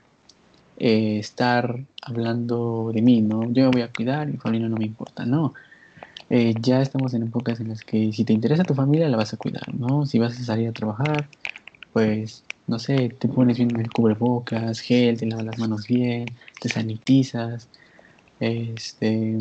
[0.78, 3.52] eh, estar hablando de mí, ¿no?
[3.52, 5.52] Yo me voy a cuidar, mi familia no me importa, no.
[6.30, 9.34] Eh, ya estamos en épocas en las que si te interesa tu familia, la vas
[9.34, 10.06] a cuidar, ¿no?
[10.06, 11.28] Si vas a salir a trabajar,
[11.92, 16.26] pues, no sé, te pones bien el cubrebocas, gel, te lavas las manos bien,
[16.60, 17.68] te sanitizas,
[18.40, 19.38] este,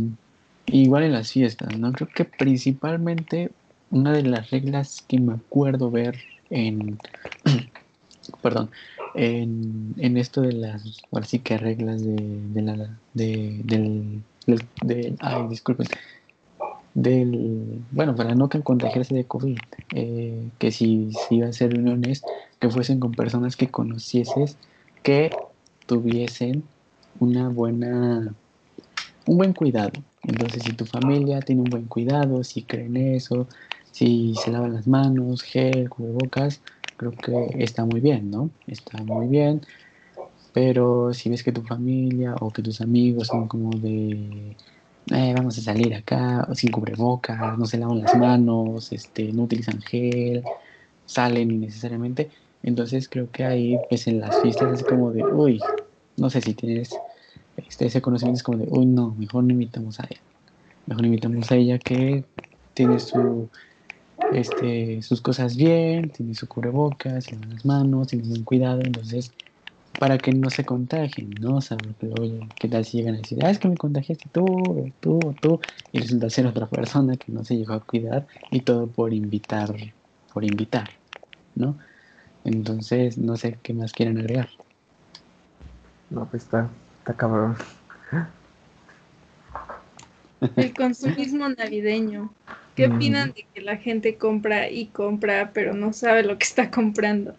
[0.67, 1.91] igual en las fiestas, ¿no?
[1.91, 3.51] Creo que principalmente
[3.91, 6.17] una de las reglas que me acuerdo ver
[6.49, 6.97] en,
[8.41, 8.69] perdón,
[9.13, 14.23] en, en, esto de las, ahora sí que reglas de, de la, de, del,
[14.83, 15.87] del, ay, disculpen,
[16.97, 19.60] del, bueno, para no contagiarse de COVID,
[19.93, 22.23] eh, que si, si iba a ser reuniones,
[22.60, 24.57] que fuesen con personas que conocieses,
[25.03, 25.29] que
[25.86, 26.63] tuviesen
[27.19, 28.33] una buena,
[29.27, 29.91] un buen cuidado.
[30.23, 33.47] Entonces, si tu familia tiene un buen cuidado, si creen eso,
[33.91, 36.62] si se lavan las manos, gel, cubrebocas,
[36.97, 38.49] creo que está muy bien, ¿no?
[38.65, 39.62] Está muy bien,
[40.51, 44.55] pero si ves que tu familia o que tus amigos son como de,
[45.11, 49.81] eh, vamos a salir acá sin cubrebocas, no se lavan las manos, este, no utilizan
[49.81, 50.43] gel,
[51.05, 52.29] salen innecesariamente,
[52.63, 55.59] entonces creo que ahí, pues en las fiestas es como de, uy,
[56.17, 56.95] no sé si tienes
[57.55, 60.21] este, ese conocimiento, es como de, uy, no, mejor no invitamos a ella,
[60.85, 62.23] mejor invitamos a ella que
[62.73, 63.49] tiene su
[64.33, 69.31] este, sus cosas bien, tiene su cubrebocas, se lava las manos, tiene buen cuidado, entonces,
[70.00, 71.58] para que no se contagien, ¿no?
[71.58, 71.77] O sea,
[72.19, 75.19] oye, ¿qué tal si llegan a decir, ah, es que me contagiaste tú, o tú,
[75.23, 75.60] o tú,
[75.91, 79.73] y resulta ser otra persona que no se llegó a cuidar y todo por invitar,
[80.33, 80.89] por invitar,
[81.56, 81.77] ¿no?
[82.43, 84.50] Entonces, no sé qué más quieren agregar.
[86.10, 86.69] No, pues está,
[87.00, 87.56] está cabrón.
[90.56, 92.31] El consumismo navideño.
[92.75, 92.95] ¿Qué mm.
[92.95, 97.35] opinan de que la gente compra y compra, pero no sabe lo que está comprando?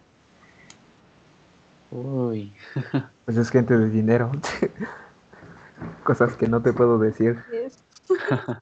[1.91, 2.53] Uy.
[3.25, 4.31] pues es gente de dinero.
[6.03, 7.39] Cosas que no te puedo decir.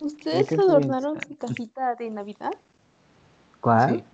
[0.00, 2.52] ¿Ustedes qué adornaron su casita de Navidad?
[3.60, 3.96] ¿Cuál?
[3.96, 4.04] Sí.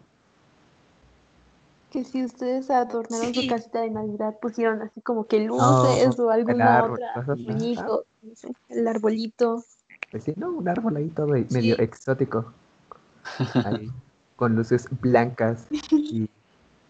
[1.91, 3.43] Que si ustedes adornaron Sí.
[3.43, 8.05] su casita de Navidad, pusieron así como que luces No, o alguna árbol, otra, muñeco,
[8.21, 9.64] no sé, el arbolito.
[10.11, 12.53] Pues sí, no, un árbol ahí todo medio exótico.
[13.55, 13.91] Ahí,
[14.37, 16.29] con luces blancas y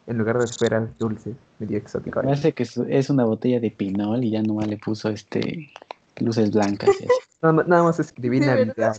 [0.08, 2.20] en lugar de esferas dulces, medio exótico.
[2.22, 2.34] Me ahí.
[2.34, 5.70] hace que es- una botella de pinol y ya nomás le puso este
[6.20, 6.88] luces blancas.
[7.00, 7.12] y así.
[7.42, 8.96] Nada, más- nada más escribí Navidad.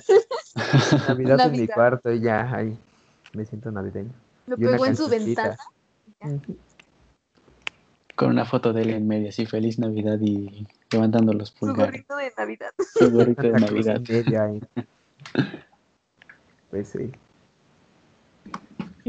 [1.07, 2.77] Navidad en mi cuarto y ya, ahí.
[3.33, 4.11] Me siento navideño.
[4.47, 5.57] Lo Y pegó en su ventana.
[8.15, 12.05] Con una foto de él en medio, así feliz Navidad y levantando los Su pulgares.
[12.07, 12.71] gorrito de Navidad.
[12.97, 14.01] Su gorrito de Navidad.
[16.69, 17.11] Pues sí.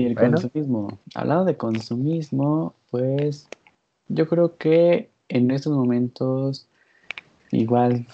[0.01, 0.41] Y el Bueno.
[0.41, 0.99] consumismo.
[1.15, 3.47] Hablando de consumismo, pues
[4.09, 6.67] yo creo que en estos momentos
[7.53, 8.07] igual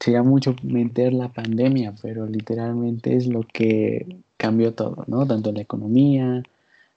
[0.00, 4.04] sería mucho meter la pandemia, pero literalmente es lo que
[4.36, 5.26] cambió todo, ¿no?
[5.28, 6.42] Tanto la economía,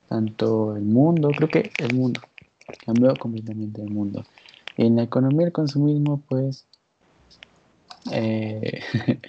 [0.10, 2.20] tanto el mundo, creo que el mundo,
[2.84, 4.26] cambió completamente el mundo.
[4.76, 6.66] En la economía el consumismo, pues,
[8.12, 8.82] eh,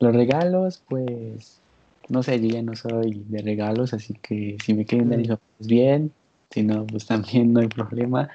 [0.00, 1.60] los regalos, pues,
[2.08, 5.38] no sé, yo ya no soy de regalos, así que si me quieren dar hijos,
[5.56, 6.12] pues bien,
[6.50, 8.28] si no, pues también no hay problema.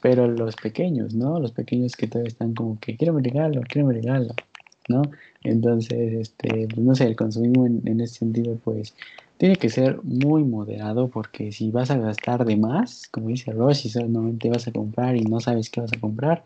[0.00, 1.38] Pero los pequeños, ¿no?
[1.38, 4.34] Los pequeños que todavía están como que quiero mi regalo, quiero mi regalo,
[4.88, 5.02] ¿no?
[5.44, 8.94] Entonces, este, pues no sé, el consumismo en, en ese sentido, pues
[9.42, 13.84] tiene que ser muy moderado porque si vas a gastar de más, como dice Ross,
[13.84, 16.44] y solamente vas a comprar y no sabes qué vas a comprar,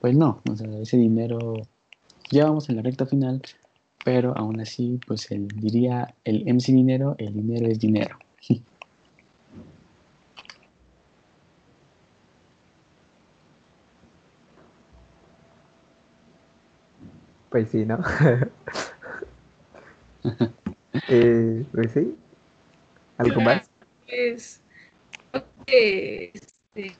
[0.00, 1.38] pues no, o sea, ese dinero
[2.30, 3.42] ya vamos en la recta final,
[4.04, 8.18] pero aún así, pues el, diría el MC dinero, el dinero es dinero.
[17.50, 17.98] Pues sí, ¿no?
[21.08, 22.14] eh, pues sí.
[23.16, 23.70] ¿Algo más?
[24.06, 24.60] Pues,
[25.66, 26.92] que, este,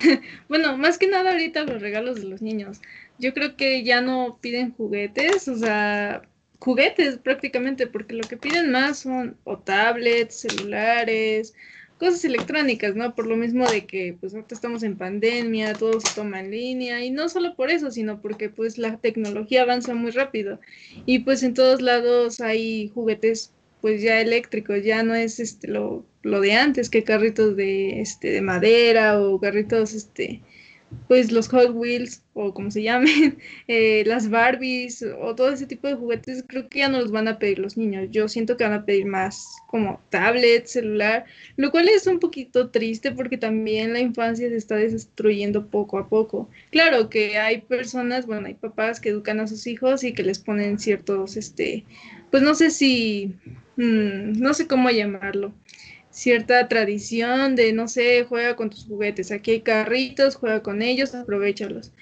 [0.48, 2.80] bueno, más que nada ahorita los regalos de los niños.
[3.18, 6.22] Yo creo que ya no piden juguetes, o sea,
[6.58, 11.54] juguetes prácticamente, porque lo que piden más son o tablets, celulares,
[11.98, 13.14] cosas electrónicas, ¿no?
[13.14, 17.04] Por lo mismo de que pues ahorita estamos en pandemia, todo se toma en línea
[17.04, 20.60] y no solo por eso, sino porque pues la tecnología avanza muy rápido
[21.06, 26.06] y pues en todos lados hay juguetes pues ya eléctricos, ya no es este lo,
[26.22, 30.44] lo de antes, que carritos de este de madera o carritos este
[31.06, 35.88] pues los Hot Wheels o como se llamen, eh, las Barbies o todo ese tipo
[35.88, 38.08] de juguetes, creo que ya no los van a pedir los niños.
[38.10, 41.24] Yo siento que van a pedir más como tablet, celular,
[41.56, 46.08] lo cual es un poquito triste porque también la infancia se está destruyendo poco a
[46.08, 46.48] poco.
[46.70, 50.38] Claro que hay personas, bueno, hay papás que educan a sus hijos y que les
[50.38, 51.84] ponen ciertos, este,
[52.30, 53.34] pues no sé si,
[53.76, 55.52] mm, no sé cómo llamarlo
[56.18, 61.14] cierta tradición de, no sé, juega con tus juguetes, aquí hay carritos, juega con ellos,
[61.14, 61.92] aprovechalos.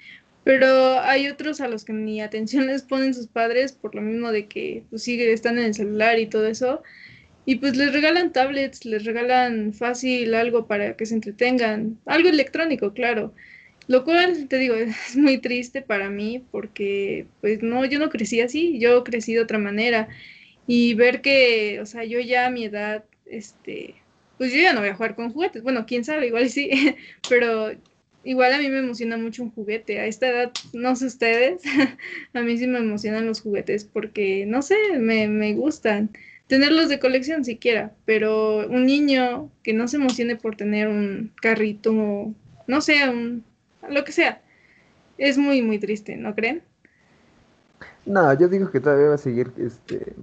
[0.43, 4.31] Pero hay otros a los que ni atención les ponen sus padres por lo mismo
[4.31, 6.81] de que pues sigue, están en el celular y todo eso.
[7.45, 12.93] Y pues les regalan tablets, les regalan fácil algo para que se entretengan, algo electrónico,
[12.93, 13.33] claro.
[13.87, 14.75] Lo cual, te digo,
[15.09, 19.41] es muy triste para mí porque, pues no, yo no crecí así, yo crecí de
[19.41, 20.09] otra manera.
[20.67, 23.95] Y ver que, o sea, yo ya a mi edad, este,
[24.37, 25.63] pues yo ya no voy a jugar con juguetes.
[25.63, 26.69] Bueno, quién sabe, igual sí,
[27.29, 27.71] pero
[28.23, 29.99] igual a mí me emociona mucho un juguete.
[29.99, 31.61] A esta edad, no sé ustedes,
[32.33, 36.11] a mí sí me emocionan los juguetes porque, no sé, me, me gustan.
[36.47, 42.33] Tenerlos de colección siquiera, pero un niño que no se emocione por tener un carrito,
[42.67, 43.43] no sé, un,
[43.89, 44.41] lo que sea,
[45.17, 46.61] es muy, muy triste, ¿no creen?
[48.05, 50.13] No, yo digo que todavía va a seguir este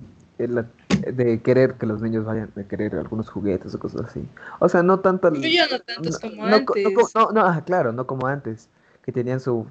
[1.13, 4.27] de querer que los niños vayan a querer algunos juguetes o cosas así.
[4.61, 7.15] O sea, no tanto el- Yo ya no tantos como no, co- no antes.
[7.15, 8.69] no, no, claro, no como antes,
[9.03, 9.67] que tenían su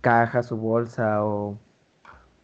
[0.00, 1.58] caja, su bolsa o,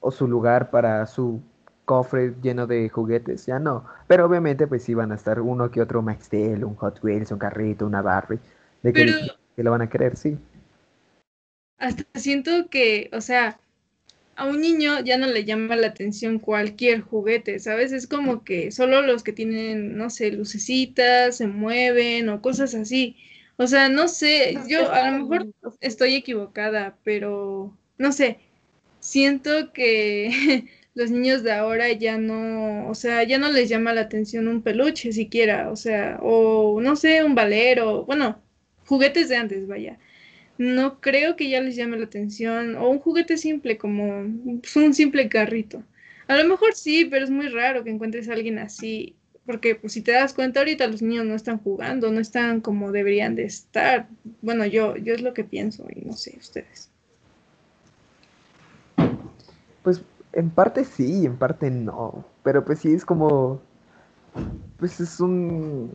[0.00, 1.40] o su lugar para su
[1.84, 3.84] cofre lleno de juguetes, ya no.
[4.06, 7.32] Pero obviamente pues sí van a estar uno que otro Max Steel, un Hot Wheels,
[7.32, 8.38] un carrito, una Barbie,
[8.82, 10.38] de que, Pero- que lo van a querer, sí.
[11.78, 13.58] hasta siento que, o sea,
[14.36, 17.92] a un niño ya no le llama la atención cualquier juguete, ¿sabes?
[17.92, 23.16] Es como que solo los que tienen, no sé, lucecitas, se mueven o cosas así.
[23.56, 28.38] O sea, no sé, yo a lo mejor estoy equivocada, pero no sé,
[29.00, 30.30] siento que
[30.94, 34.62] los niños de ahora ya no, o sea, ya no les llama la atención un
[34.62, 38.40] peluche siquiera, o sea, o no sé, un valero, bueno,
[38.86, 39.98] juguetes de antes, vaya.
[40.60, 42.76] No creo que ya les llame la atención.
[42.76, 44.26] O un juguete simple, como
[44.60, 45.82] pues, un simple carrito.
[46.28, 49.16] A lo mejor sí, pero es muy raro que encuentres a alguien así.
[49.46, 52.92] Porque pues, si te das cuenta, ahorita los niños no están jugando, no están como
[52.92, 54.06] deberían de estar.
[54.42, 56.90] Bueno, yo, yo es lo que pienso y no sé, ustedes.
[59.82, 60.02] Pues
[60.34, 62.26] en parte sí, en parte no.
[62.42, 63.62] Pero pues sí es como.
[64.76, 65.90] Pues es un.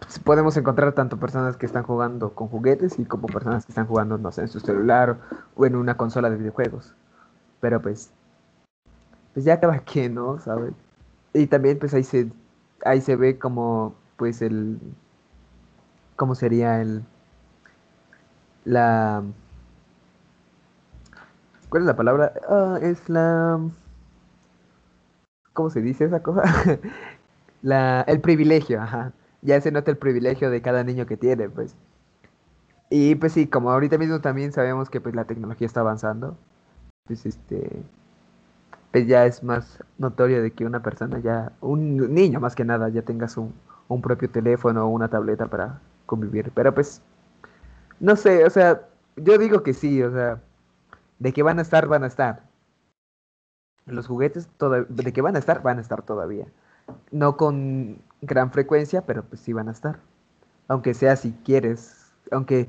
[0.00, 3.86] Pues, podemos encontrar tanto personas que están jugando con juguetes y como personas que están
[3.86, 5.18] jugando, no sé, en su celular
[5.54, 6.94] o en una consola de videojuegos.
[7.60, 8.10] Pero pues.
[9.34, 10.38] Pues ya cada quien, ¿no?
[10.40, 10.72] ¿Sabes?
[11.32, 12.30] Y también pues ahí se.
[12.84, 13.94] Ahí se ve como.
[14.16, 14.78] Pues el.
[16.16, 17.02] ¿Cómo sería el.
[18.64, 19.22] La.
[21.68, 22.32] ¿Cuál es la palabra?
[22.48, 23.60] Ah, es la...
[25.52, 26.42] ¿Cómo se dice esa cosa?
[27.62, 28.02] la...
[28.02, 29.12] El privilegio, ajá.
[29.42, 31.74] Ya se nota el privilegio de cada niño que tiene, pues.
[32.90, 36.36] Y pues sí, como ahorita mismo también sabemos que pues la tecnología está avanzando,
[37.06, 37.84] pues este...
[38.92, 42.88] Pues ya es más notorio de que una persona ya, un niño más que nada,
[42.88, 43.52] ya tenga su,
[43.88, 46.50] un propio teléfono o una tableta para convivir.
[46.54, 47.02] Pero pues,
[48.00, 48.82] no sé, o sea,
[49.16, 50.40] yo digo que sí, o sea,
[51.20, 52.42] de que van a estar, van a estar.
[53.86, 56.46] Los juguetes, toda- de que van a estar, van a estar todavía.
[57.12, 60.00] No con gran frecuencia, pero pues sí van a estar.
[60.68, 62.68] Aunque sea si quieres, aunque,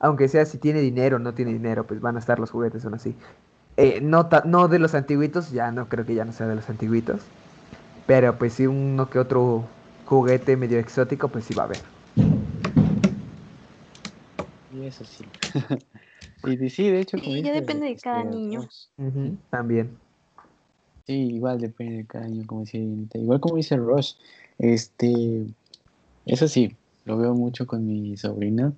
[0.00, 2.84] aunque sea si tiene dinero o no tiene dinero, pues van a estar los juguetes
[2.84, 3.16] aún así.
[3.76, 6.56] Eh, no, ta- no de los antiguitos, ya no creo que ya no sea de
[6.56, 7.20] los antiguitos.
[8.06, 9.64] Pero pues sí uno que otro
[10.06, 11.78] juguete medio exótico, pues sí va a haber.
[14.70, 15.24] Y eso sí.
[16.44, 18.60] y de- sí, de hecho, Sí, ya depende de cada este, niño.
[18.62, 18.90] Ross,
[19.50, 19.98] También.
[21.06, 22.80] Sí, igual depende de cada niño, como decía.
[23.14, 24.14] Igual como dice Rosh,
[24.58, 25.46] este,
[26.24, 28.72] eso sí, lo veo mucho con mi sobrina.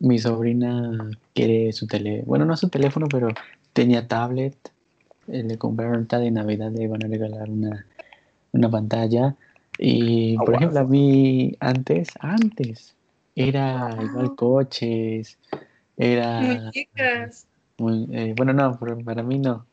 [0.00, 3.28] Mi sobrina quiere su tele, bueno, no su teléfono, pero
[3.72, 4.56] tenía tablet.
[5.28, 7.86] eh, le compraron ahorita de Navidad, le iban a regalar una,
[8.52, 9.36] una pantalla.
[9.78, 12.94] Y, Ah, por ejemplo, a mí antes, antes,
[13.36, 14.36] era igual Wow.
[14.36, 15.38] coches,
[15.96, 17.46] era, Muñecas.
[17.78, 19.66] muy- eh, bueno, no, para mí no.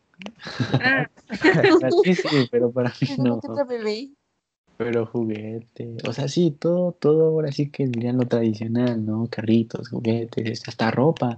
[0.73, 1.07] Ah,
[2.03, 3.39] ti sí, pero para mí no.
[3.39, 4.09] que otra bebé.
[4.77, 9.27] Pero juguete, o sea, sí, todo, todo ahora sí que dirían lo tradicional, ¿no?
[9.29, 11.37] Carritos, juguetes, hasta ropa,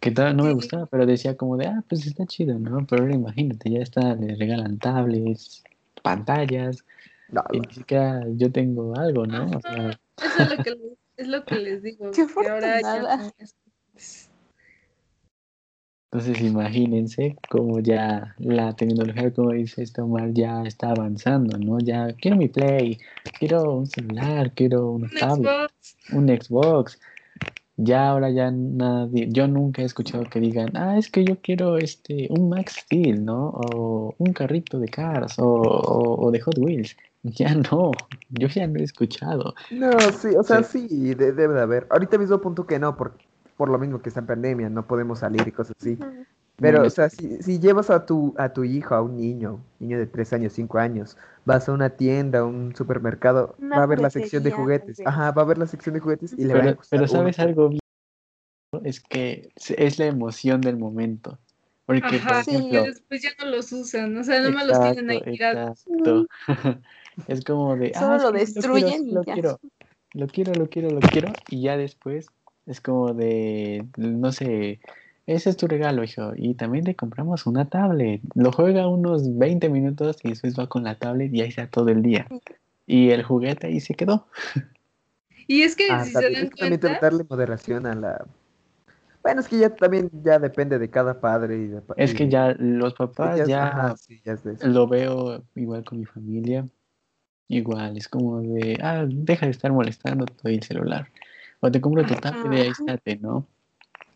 [0.00, 2.86] que tal no me gustaba, pero decía como de, ah, pues está chido, ¿no?
[2.86, 5.64] Pero ahora imagínate, ya está, les regalan tablets,
[6.02, 6.84] pantallas,
[7.30, 9.46] No, y ni siquiera yo tengo algo, ¿no?
[9.46, 12.10] O sea, eso es lo que les, es lo que les digo.
[12.10, 13.32] Qué que ahora ya
[16.10, 21.78] entonces imagínense cómo ya la tecnología, como dice esto Omar, ya está avanzando, ¿no?
[21.80, 22.98] Ya quiero mi Play,
[23.38, 25.50] quiero un celular, quiero una Un tablet.
[25.50, 25.96] Xbox.
[26.14, 26.98] un Xbox.
[27.76, 31.76] Ya ahora ya nadie, yo nunca he escuchado que digan, ah, es que yo quiero
[31.78, 33.50] este un Max Steel, ¿no?
[33.50, 36.96] O un carrito de Cars o, o- o de Hot Wheels.
[37.24, 37.90] Ya no,
[38.30, 39.52] yo ya no he escuchado.
[39.72, 40.86] No, sí, o sea, Sí.
[40.88, 41.86] sí, de- debe de haber.
[41.90, 43.18] Ahorita mismo punto que no, por,
[43.58, 45.98] por lo mismo que está en pandemia, no podemos salir y cosas así.
[46.60, 49.60] Pero, No, o sea, si, si llevas a tu, a tu hijo, a un niño,
[49.80, 53.82] niño de 3 años, 5 años, vas a una tienda, a un supermercado, Una va
[53.82, 55.00] a ver la sección de juguetes.
[55.04, 57.10] Ajá, va a ver la sección de juguetes y le va a Pero, gustar pero
[57.12, 57.80] uno sabes por- algo bien,
[58.72, 58.80] ¿no?
[58.84, 61.38] es que es la emoción del momento.
[61.84, 62.50] Porque, por Ajá, Sí.
[62.50, 65.84] ejemplo, que después ya no los usan, o sea, nomás los tienen ahí tirados.
[65.86, 66.26] exacto.
[67.26, 69.32] Es como de, Solo ah, lo sí destruyen quiero, sí y lo ya.
[69.34, 69.60] quiero,
[70.14, 72.26] lo quiero, lo quiero, lo quiero, y ya después
[72.68, 74.80] es como de, no sé,
[75.26, 78.20] ese es tu regalo, hijo, y también te compramos una tablet.
[78.34, 81.88] Lo juega unos 20 minutos y después va con la tablet y ahí está todo
[81.90, 82.26] el día.
[82.86, 84.26] Y el juguete ahí se quedó.
[85.46, 88.26] Y es que Ah, si se también, dan que también darle moderación a la...
[89.22, 91.82] Bueno, es que ya también ya depende de cada padre y de...
[91.96, 94.68] Es y- que ya los sí, papás ya ya ajá, sí, ya es de eso.
[94.68, 96.66] lo veo igual con mi familia.
[97.48, 101.08] Igual, es como de, ah, deja de estar molestando, te doy el celular.
[101.60, 103.46] O te compro tu tablet y ahí estate, ¿no?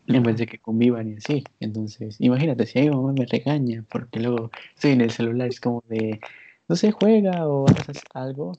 [0.07, 1.43] En vez de que convivan y así.
[1.59, 5.59] Entonces, imagínate, si a mi mamá me regaña porque luego estoy en el celular, es
[5.59, 6.19] como de,
[6.67, 8.53] no sé, juega o haces algo.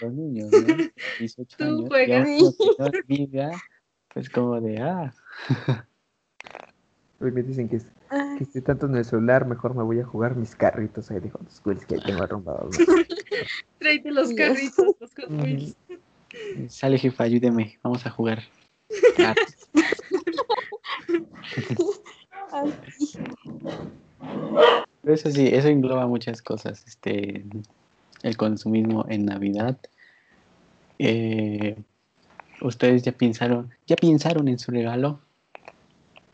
[0.00, 0.76] Los niños, ¿no?
[1.18, 2.28] 18 Tú años, juegas.
[3.06, 3.50] diga,
[4.12, 5.12] pues como de, ah,
[7.22, 10.04] Hoy me dicen que, Ay, que estoy tanto en el celular, mejor me voy a
[10.04, 12.76] jugar mis carritos ahí de Hot Wheels que ahí tengo arrumbados.
[12.76, 12.84] ¿no?
[13.78, 15.30] tráete los carritos, los Hot.
[15.30, 15.76] Wheels.
[16.68, 18.42] Sale jefa, ayúdeme, vamos a jugar.
[25.04, 27.44] Eso sí, eso engloba muchas cosas, este,
[28.22, 29.78] el consumismo en Navidad.
[30.98, 31.76] Eh,
[32.60, 35.20] ¿Ustedes ya pensaron, ya pensaron en su regalo?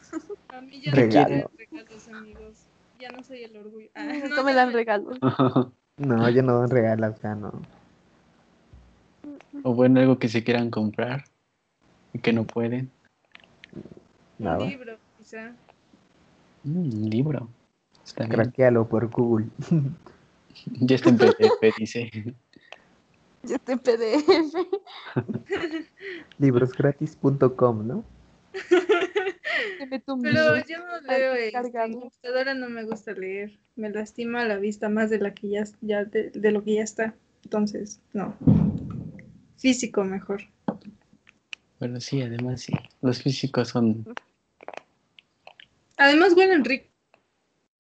[0.51, 1.29] A mí ya Regalo.
[1.29, 2.67] no me dan regalos, amigos.
[3.01, 3.89] Ya no soy el orgullo.
[3.95, 4.75] Ah, no, No me dan no.
[4.75, 5.19] regalos.
[5.99, 7.51] No, ya no dan regalos, ya no.
[9.63, 11.25] O bueno, algo que se quieran comprar
[12.13, 12.91] y que no pueden.
[14.39, 14.59] Nada.
[14.59, 15.55] Un libro, quizá.
[16.65, 17.49] Mm, un libro.
[18.05, 18.29] Está.
[18.29, 19.47] Craquealo por Google.
[20.81, 22.11] Ya está en PDF, dice.
[23.45, 24.55] Yo estoy en PDF.
[26.39, 28.05] Librosgratis.com, ¿no?
[29.91, 32.01] Pero yo no leo, este, en cargarlo.
[32.01, 33.59] computadora no me gusta leer.
[33.77, 36.83] Me lastima la vista más de la que ya, ya de, de lo que ya
[36.83, 37.15] está.
[37.45, 38.35] Entonces, no.
[39.59, 40.43] Físico mejor.
[41.81, 42.73] Bueno, sí, además sí.
[43.03, 44.05] Los físicos son.
[45.97, 46.87] Además huelen rico.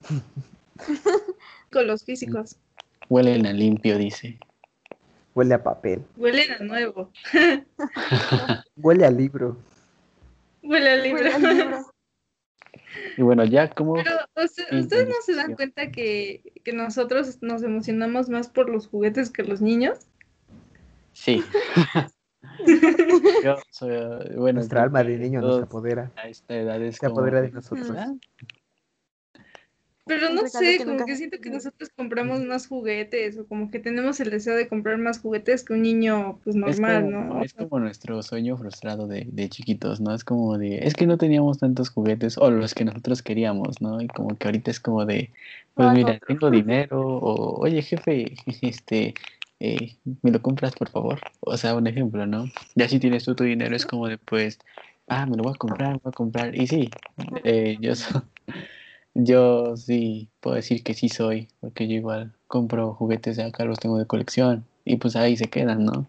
[1.70, 2.56] Con los físicos.
[3.08, 4.38] Huelen a limpio, dice.
[5.34, 6.04] Huele a papel.
[6.16, 7.12] Huelen a nuevo.
[8.76, 9.56] Huele a libro.
[10.62, 11.22] Huele a libro.
[11.22, 11.92] Huele al libro.
[13.16, 13.94] Y bueno, ya como.
[13.94, 18.48] Pero o sea, Sí, ustedes no se dan cuenta que, que nosotros nos emocionamos más
[18.48, 20.08] por los juguetes que los niños.
[21.18, 21.42] Sí.
[23.44, 23.90] Yo soy.
[24.36, 26.12] Bueno, Nuestra alma de niño nos apodera.
[26.16, 27.90] A esta edad es Se como apodera de nosotros.
[30.06, 33.70] Pero no sé, que como nunca que siento que nosotros compramos más juguetes o como
[33.70, 37.34] que tenemos el deseo de comprar más juguetes que un niño pues Es normal, como,
[37.34, 37.42] ¿no?
[37.42, 40.14] es como nuestro sueño frustrado de, de chiquitos, ¿no?
[40.14, 44.00] Es como de, es que no teníamos tantos juguetes o los que nosotros queríamos, ¿no?
[44.00, 45.30] Y como que ahorita es como de,
[45.74, 46.20] pues Ah, mira, no.
[46.26, 49.12] tengo dinero o, oye, jefe, este,
[49.60, 51.20] eh, ¿me lo compras, por favor?
[51.40, 52.46] O sea, un ejemplo, ¿no?
[52.76, 54.58] Ya si tienes tú tu dinero es como de, pues,
[55.08, 56.54] ah, me lo voy a comprar, me voy a comprar.
[56.54, 56.90] Y sí,
[57.44, 58.24] eh, yo, so-
[59.14, 63.78] yo sí puedo decir que sí soy, porque yo igual compro juguetes de acá, los
[63.78, 66.06] tengo de colección y pues ahí se quedan, ¿no?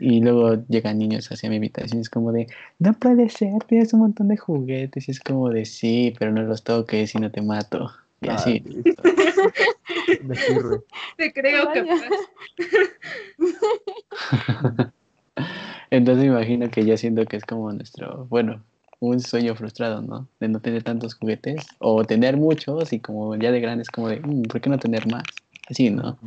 [0.00, 2.46] Y luego llegan niños hacia mi habitación, es como de,
[2.78, 5.08] no puede ser, tienes un montón de juguetes.
[5.08, 7.90] Y es como de, sí, pero no los toques y no te mato.
[8.20, 8.60] Y Ah, así.
[8.60, 9.02] listo.
[10.22, 10.80] Me sirve.
[11.16, 12.10] Te creo capaz.
[15.90, 18.62] Entonces me imagino que yo siento que es como nuestro, bueno,
[19.00, 20.28] un sueño frustrado, ¿no?
[20.40, 24.20] De no tener tantos juguetes o tener muchos y como ya de grandes como de,
[24.20, 25.24] "Mm, ¿por qué no tener más?
[25.70, 26.18] Así, ¿no?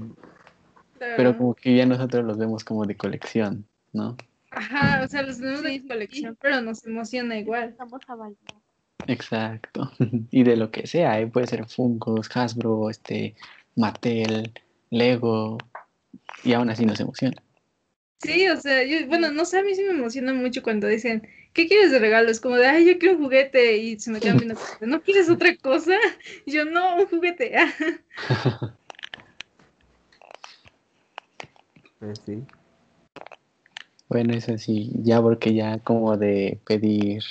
[0.97, 1.13] Claro.
[1.17, 4.15] Pero como que ya nosotros los vemos como de colección, ¿no?
[4.51, 7.75] Ajá, o sea, los Sí, de sí, colección, pero nos emociona igual.
[7.77, 8.61] Vamos a bailar.
[9.08, 9.91] Exacto.
[10.32, 11.28] Y de lo que sea, ¿eh?
[11.28, 13.36] puede ser Funkos, Hasbro, este,
[13.76, 14.52] Mattel,
[14.89, 15.58] Lego,
[16.43, 17.41] y aún así nos emociona.
[18.20, 21.28] Sí, o sea, yo, bueno, no sé, a mí sí me emociona mucho cuando dicen,
[21.54, 22.30] ¿qué quieres de regalo?
[22.30, 25.30] Es como de, ay, yo quiero un juguete, y se me quedan viendo, ¿no quieres
[25.30, 25.95] otra cosa?
[26.45, 27.54] Y yo, no, un juguete.
[27.58, 27.74] ah".
[31.99, 32.43] Pues sí.
[34.10, 37.24] Bueno, eso sí, ya porque ya como de pedir,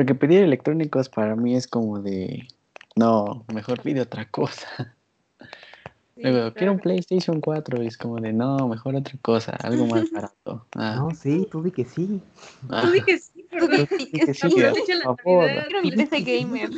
[0.00, 2.48] porque pedir electrónicos para mí es como de,
[2.96, 4.66] no, mejor pide otra cosa.
[6.16, 6.82] Sí, Luego, quiero un claro.
[6.82, 10.66] PlayStation 4 y es como de, no, mejor otra cosa, algo más barato.
[10.74, 12.20] Ah, No, sí, tú di que sí.
[12.68, 14.42] ah, Tú di que sí, Tú di que que.
[14.42, 14.74] Navidad.
[15.68, 16.70] Quiero mi PC gamer.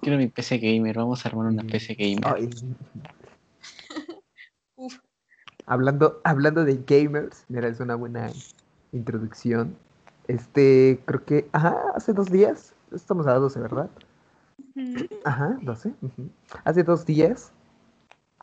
[0.00, 2.24] quiero mi PC gamer, vamos a armar una PC gamer.
[2.24, 2.48] Ay,
[4.76, 4.98] Uf.
[5.66, 8.30] Hablando, hablando de gamers, mira, es una buena
[8.92, 9.76] introducción.
[10.28, 13.90] Este, creo que, ajá, hace dos días, estamos a 12, ¿verdad?
[15.24, 15.92] Ajá, 12.
[16.02, 16.28] ujú.
[16.64, 17.52] Hace dos días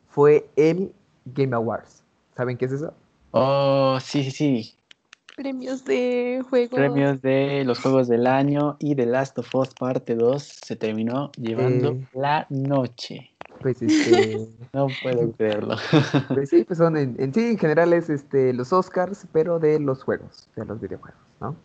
[0.09, 0.93] fue el
[1.25, 2.03] Game Awards.
[2.35, 2.93] ¿Saben qué es eso?
[3.31, 4.75] Oh, sí, sí, sí.
[5.35, 6.71] Premios de juegos.
[6.75, 11.31] Premios de los juegos del año y The Last of Us parte 2 se terminó
[11.33, 12.07] llevando Eh.
[12.13, 13.31] la noche.
[13.61, 15.75] Pues este, No puedo creerlo.
[16.29, 19.79] pues sí, pues son en, en sí, en general es este, los Oscars, pero de
[19.79, 21.55] los juegos, de los videojuegos, ¿no?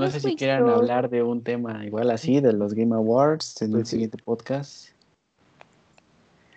[0.00, 0.80] No Los sé si quieran juicios.
[0.80, 3.96] hablar de un tema igual así, de los Game Awards, en el Pues sí.
[3.96, 4.88] siguiente podcast.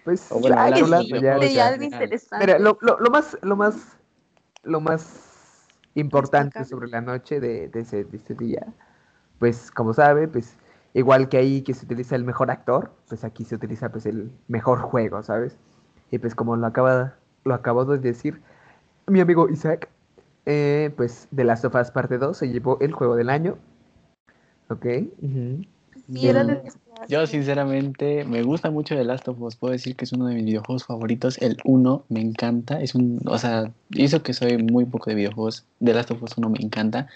[0.06, 1.68] Pues O bueno, ya, hablar sí, ya, ya.
[1.68, 1.84] algo general.
[1.84, 2.46] interesante.
[2.46, 3.98] Mira, lo, lo- lo más, lo más,
[4.64, 8.66] lo más importante sobre la noche de, de ese, de ese día,
[9.39, 10.56] pues como sabe, pues
[10.94, 14.32] igual que ahí que se utiliza el mejor actor, pues aquí se utiliza pues el
[14.48, 15.58] mejor juego, ¿sabes?
[16.12, 18.41] Y pues como lo acaba, lo acabó de decir
[19.08, 19.89] mi amigo Isaac,
[20.46, 23.58] eh, pues The Last of Us Parte 2 se llevó el juego del año.
[24.70, 24.86] ¿Ok?
[25.22, 25.62] ujú.
[26.12, 27.14] Sí, era de Yo- esperarse.
[27.14, 30.36] Yo sinceramente me gusta mucho The Last of Us, puedo decir que es uno de
[30.36, 34.86] mis videojuegos favoritos, el 1 me encanta, es un, o sea, hizo que soy muy
[34.86, 37.08] poco de videojuegos, The Last of Us 1 me encanta,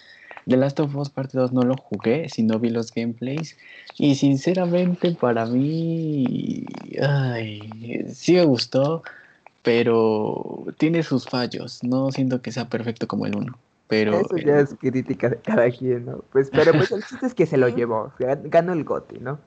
[0.46, 3.58] The Last of Us parte 2 no lo jugué, sino vi los gameplays
[3.98, 6.66] y sinceramente para mí,
[7.02, 9.04] ay, sí me gustó,
[9.68, 13.60] pero tiene sus fallos, no siento que sea perfecto como el 1.
[13.88, 14.14] pero...
[14.22, 16.24] Eso ya eh, es crítica de cada quien, ¿no?
[16.32, 19.40] Pues, pero pues el chiste es que se lo llevó, ga- ganó el GOTY, ¿no?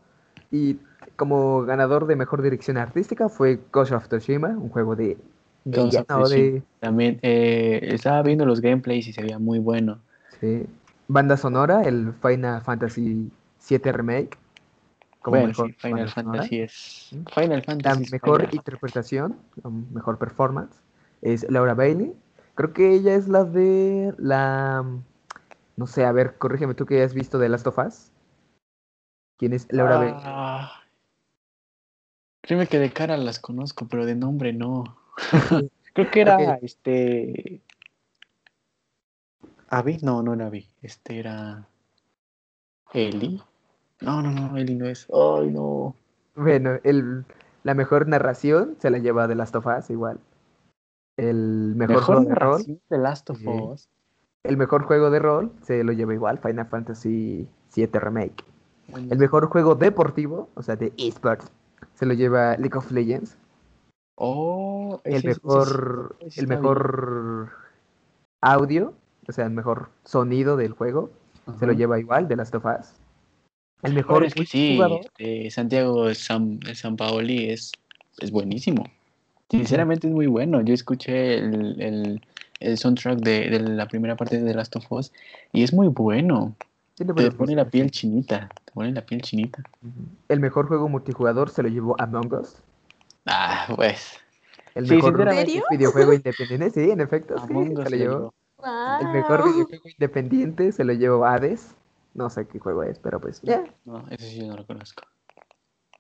[0.51, 0.77] Y
[1.17, 5.17] como ganador de mejor dirección artística fue Ghost of Tsushima, un juego de
[5.65, 6.31] Ghost of.
[6.31, 9.99] De, También eh, estaba viendo los gameplays y se veía muy bueno.
[10.41, 10.67] sí.
[11.09, 14.37] Banda sonora, el Final Fantasy VII Remake.
[15.21, 16.09] Como mejor Final.
[16.09, 17.11] Fantasy es...
[17.35, 18.55] Final La Fantasy es mejor Final.
[18.55, 20.81] interpretación, la mejor performance,
[21.23, 22.15] es Laura Bailey.
[22.55, 24.85] Creo que ella es la de la...
[25.77, 28.11] No sé, a ver, corrígeme tú que has visto de Last of Us.
[29.39, 30.21] ¿Quién es Laura Bailey?
[30.25, 30.83] Ah,
[32.43, 34.99] créeme que de cara las conozco, pero de nombre no.
[35.95, 37.63] Creo que era este.
[39.69, 39.99] ¿Abby?
[40.03, 40.69] No, no era Abby.
[40.83, 41.67] Este era.
[42.93, 43.43] ¿Eli?
[44.01, 45.07] No, no, no, Eli no es.
[45.13, 45.95] Ay, no.
[46.35, 47.25] Bueno, el,
[47.65, 50.19] la mejor narración se la lleva de Last of Us igual.
[51.17, 52.63] El mejor, juego de rol.
[52.89, 53.47] de Last of Sí.
[53.47, 53.89] Us.
[54.43, 58.43] El mejor juego de rol se lo lleva igual, Final Fantasy VII Remake.
[58.95, 61.53] El mejor juego deportivo, o sea, de esports,
[61.95, 63.37] se lo lleva League of Legends.
[64.17, 67.51] Oh, El ese- ese- mejor, ese el mejor
[68.41, 68.95] audio,
[69.29, 71.11] o sea, el mejor sonido del juego,
[71.59, 72.93] se lo lleva igual de Last of Us.
[73.83, 77.73] El mejor es que sí, jugador, este, Santiago San, San Paoli es,
[78.19, 78.85] es buenísimo.
[79.51, 80.61] Sinceramente es muy bueno.
[80.61, 82.21] Yo escuché el, el,
[82.61, 85.13] el soundtrack de, de la primera parte de The Last of Us
[85.53, 86.55] y es muy bueno.
[86.95, 88.49] tiene Te pone la piel chinita.
[88.65, 89.63] Te pone la piel chinita.
[90.29, 92.57] El mejor juego multijugador se lo llevó Among Us.
[93.27, 94.19] Ah, pues.
[94.75, 95.19] El Sí, mejor
[95.71, 98.35] videojuego independiente, sí, en efecto, sí, Among Us se lo lo llevó.
[98.59, 98.99] llevó.
[99.01, 101.75] El mejor videojuego independiente se lo llevó Hades.
[102.15, 103.65] No sé qué juego es, pero pues ya.
[103.85, 105.03] No, ese sí yo no lo conozco.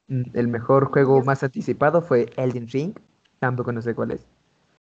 [0.09, 2.99] Mm, El mejor juego más anticipado fue Elden Ring.
[3.39, 4.27] Tampoco no sé cuál es.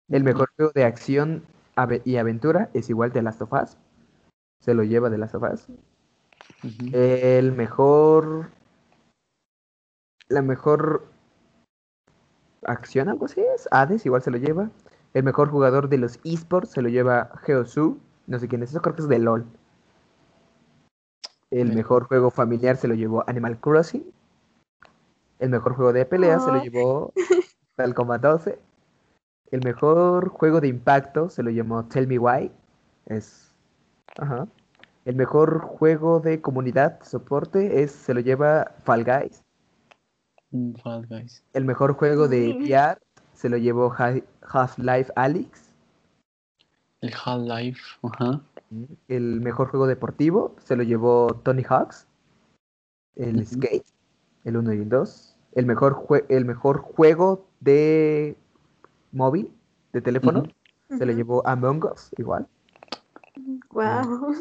[0.09, 1.45] El mejor juego de acción
[2.05, 3.77] y aventura es igual de Last of Us.
[4.61, 5.67] Se lo lleva de Last of Us.
[6.93, 8.51] El mejor.
[10.29, 11.07] La mejor.
[12.65, 13.69] Acción, algo así es.
[13.71, 14.71] Hades, igual se lo lleva.
[15.15, 17.99] El mejor jugador de los esports se lo lleva Geosu.
[18.27, 19.47] No sé quién es eso, creo que es de LOL.
[21.51, 22.05] El Mejor.
[22.05, 24.05] juego familiar se lo llevó Animal Crossing.
[25.39, 27.13] El mejor juego de pelea se lo llevó
[27.95, 28.59] Kombat 12.
[29.51, 32.51] El mejor juego de impacto se lo llamó Tell Me Why.
[33.07, 33.55] Es.
[34.19, 34.47] Ajá.
[35.05, 39.43] El mejor juego de comunidad, soporte, es, se lo lleva Fall Guys.
[40.51, 41.43] Mm, Fall Guys.
[41.55, 42.51] El mejor juego de.
[42.61, 42.99] VR
[43.33, 45.71] se lo llevó Ha- Half-Life Alyx.
[47.01, 47.81] El Half-Life.
[48.03, 48.41] Ajá.
[49.09, 52.07] El mejor juego deportivo se lo llevó Tony Hawks.
[53.17, 53.47] El.
[53.47, 53.87] Skate,
[54.45, 55.37] el 1 y el 2.
[55.55, 58.37] El mejor, jue- el mejor juego de
[59.13, 59.53] móvil,
[59.93, 60.45] de teléfono,
[60.89, 62.47] se lo llevó Among Us, igual.
[63.71, 64.35] Guau.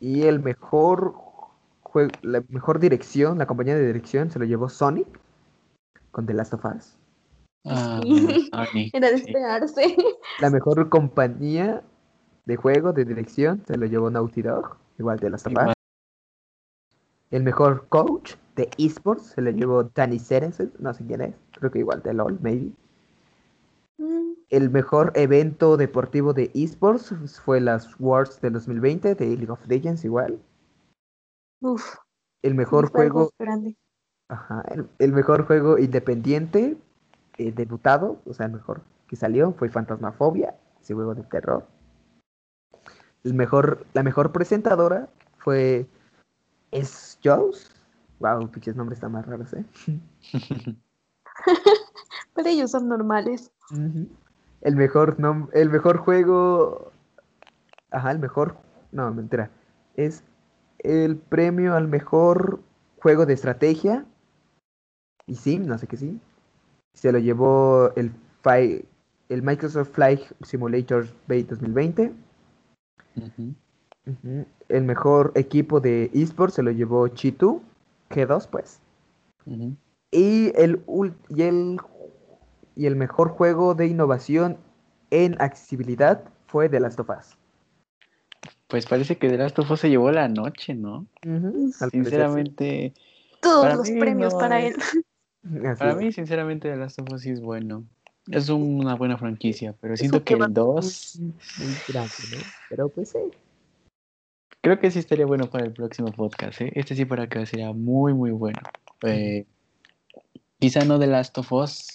[0.00, 1.14] Y el mejor
[1.82, 5.06] jue- la mejor dirección, la compañía de dirección se lo llevó Sonic
[6.10, 6.96] con The Last of Us.
[7.64, 8.50] Ah, Sí.
[8.52, 9.96] Sonic, Era de esperarse.
[10.40, 11.82] La mejor compañía
[12.46, 15.46] de juego de dirección se lo llevó Naughty Dog, igual de Us.
[15.46, 15.72] Igual.
[17.30, 21.70] El mejor coach de esports se lo llevó Danny Serensen, no sé quién es, creo
[21.70, 22.72] que igual de LOL, maybe.
[23.98, 27.12] Mm, El mejor evento deportivo de esports
[27.44, 30.40] fue las Worlds del 2020 de League of Legends, igual.
[31.60, 31.96] Uf,
[32.42, 33.76] El mejor juego grande.
[34.28, 36.76] Ajá, el, el mejor juego independiente
[37.38, 41.66] eh, debutado, o sea, el mejor que salió fue Fantasmafobia, ese juego de terror.
[43.26, 45.08] El mejor, la mejor presentadora
[45.38, 45.84] fue
[46.70, 47.72] Es Jones.
[48.20, 49.64] Wow, pinches nombres están más raros, ¿eh?
[52.34, 53.50] Pero ellos son normales.
[54.60, 56.92] El mejor nom- el mejor juego.
[57.90, 58.56] Ajá, el mejor.
[58.92, 59.50] No, mentira.
[59.96, 60.22] Es
[60.78, 62.60] el premio al mejor
[63.02, 64.06] juego de estrategia.
[65.26, 66.20] Y sí, no sé qué sí.
[66.94, 68.12] Se lo llevó el,
[68.44, 68.84] Fi-
[69.28, 71.08] el Microsoft Flight Simulator
[73.16, 73.56] Beta 2020.
[74.06, 74.18] Ujú.
[74.28, 74.46] Ujú.
[74.68, 77.62] El mejor equipo de esports se lo llevó Chitu.
[78.10, 78.80] G2, pues.
[79.46, 79.74] Ujú.
[80.12, 81.78] Y el, ul- y el
[82.76, 84.58] y el mejor juego de innovación
[85.10, 87.36] en accesibilidad fue The Last of Us.
[88.68, 91.06] Pues parece que The Last of Us se llevó la noche, ¿no?
[91.90, 92.92] Sinceramente,
[93.40, 95.04] Todos los premios no para es- él.
[95.66, 95.96] Así para es.
[95.98, 97.84] mí, sinceramente, The Last of Us sí es bueno.
[98.30, 102.38] Es una buena franquicia, pero siento que el 2 muy, muy grande, ¿no?
[102.68, 103.18] Pero pues sí.
[104.60, 106.72] creo que sí estaría bueno para el próximo podcast, ¿eh?
[106.74, 108.58] Este sí para acá sería muy, muy bueno.
[109.02, 109.44] Eh,
[110.58, 111.88] quizá no The Last of Us,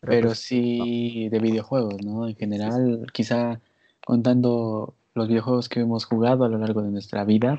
[0.00, 2.26] pero pues, sí de videojuegos, ¿no?
[2.26, 3.60] En general, quizá
[4.04, 7.58] contando los videojuegos que hemos jugado a lo largo de nuestra vida,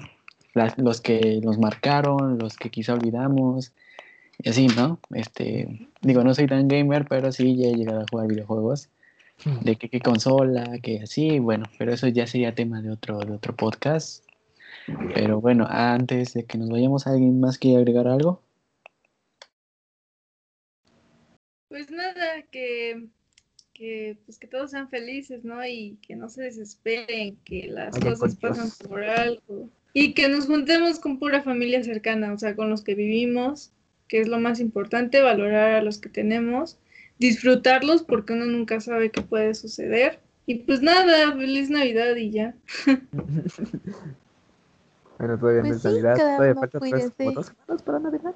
[0.53, 3.72] las- los que nos marcaron, los que quizá olvidamos,
[4.40, 5.00] y así, ¿no?
[5.14, 8.90] Este, digo, no soy tan gamer, pero sí ya he llegado a jugar videojuegos.
[9.64, 13.32] De qué, qué consola, que así, bueno, pero eso ya sería tema de otro, de
[13.32, 14.24] otro podcast.
[15.16, 18.42] Pero bueno, antes de que nos vayamos, ¿alguien más quiere agregar algo?
[21.70, 23.08] Pues nada, que,
[23.74, 25.66] que, pues que todos sean felices, ¿no?
[25.66, 29.70] Y que no se desesperen, que las cosas por pasan por algo.
[29.94, 33.72] Y que nos juntemos con pura familia cercana, o sea, con los que vivimos,
[34.12, 36.78] que es lo más importante, valorar a los que tenemos,
[37.18, 40.20] disfrutarlos porque uno nunca sabe qué puede suceder.
[40.45, 42.53] Y pues nada, feliz Navidad y ya.
[45.18, 47.84] Bueno, todavía no Pues es sí, Navidad, cada todavía uno falta tres, como dos semanas
[47.84, 48.36] para Navidad.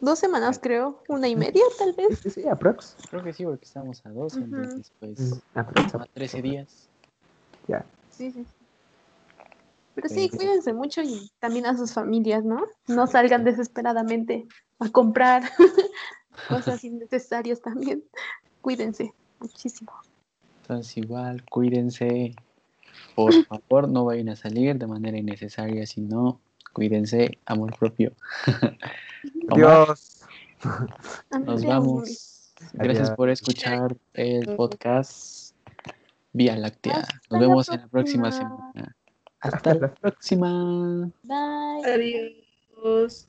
[0.00, 2.20] Dos semanas creo, una y media tal vez.
[2.22, 2.96] sí, sí, aprox.
[3.10, 4.44] Creo que sí, porque estamos a 12, Ujú.
[4.44, 6.88] entonces pues Mm, aprox, a 13 días.
[7.66, 7.84] Ya.
[8.10, 8.46] Sí, sí.
[9.94, 12.64] Pero sí, Pero- cuídense mucho y también a sus familias, ¿no?
[12.88, 14.46] No salgan desesperadamente
[14.78, 15.42] a comprar
[16.48, 18.02] cosas innecesarias también.
[18.60, 19.92] Cuídense muchísimo.
[20.62, 22.34] Entonces igual, cuídense.
[23.14, 26.40] Por favor, no vayan a salir de manera innecesaria, sino
[26.72, 28.12] cuídense, amor propio.
[29.50, 30.20] Omar, Dios.
[31.30, 31.64] Nos Adiós.
[31.66, 32.52] vamos.
[32.72, 33.16] Gracias Adiós.
[33.16, 35.54] por escuchar el podcast
[36.32, 37.06] Vía Láctea.
[37.30, 38.94] Nos vemos en la próxima próxima.
[39.44, 41.10] Hasta la próxima.
[41.22, 41.82] Bye.
[41.84, 43.28] Adiós.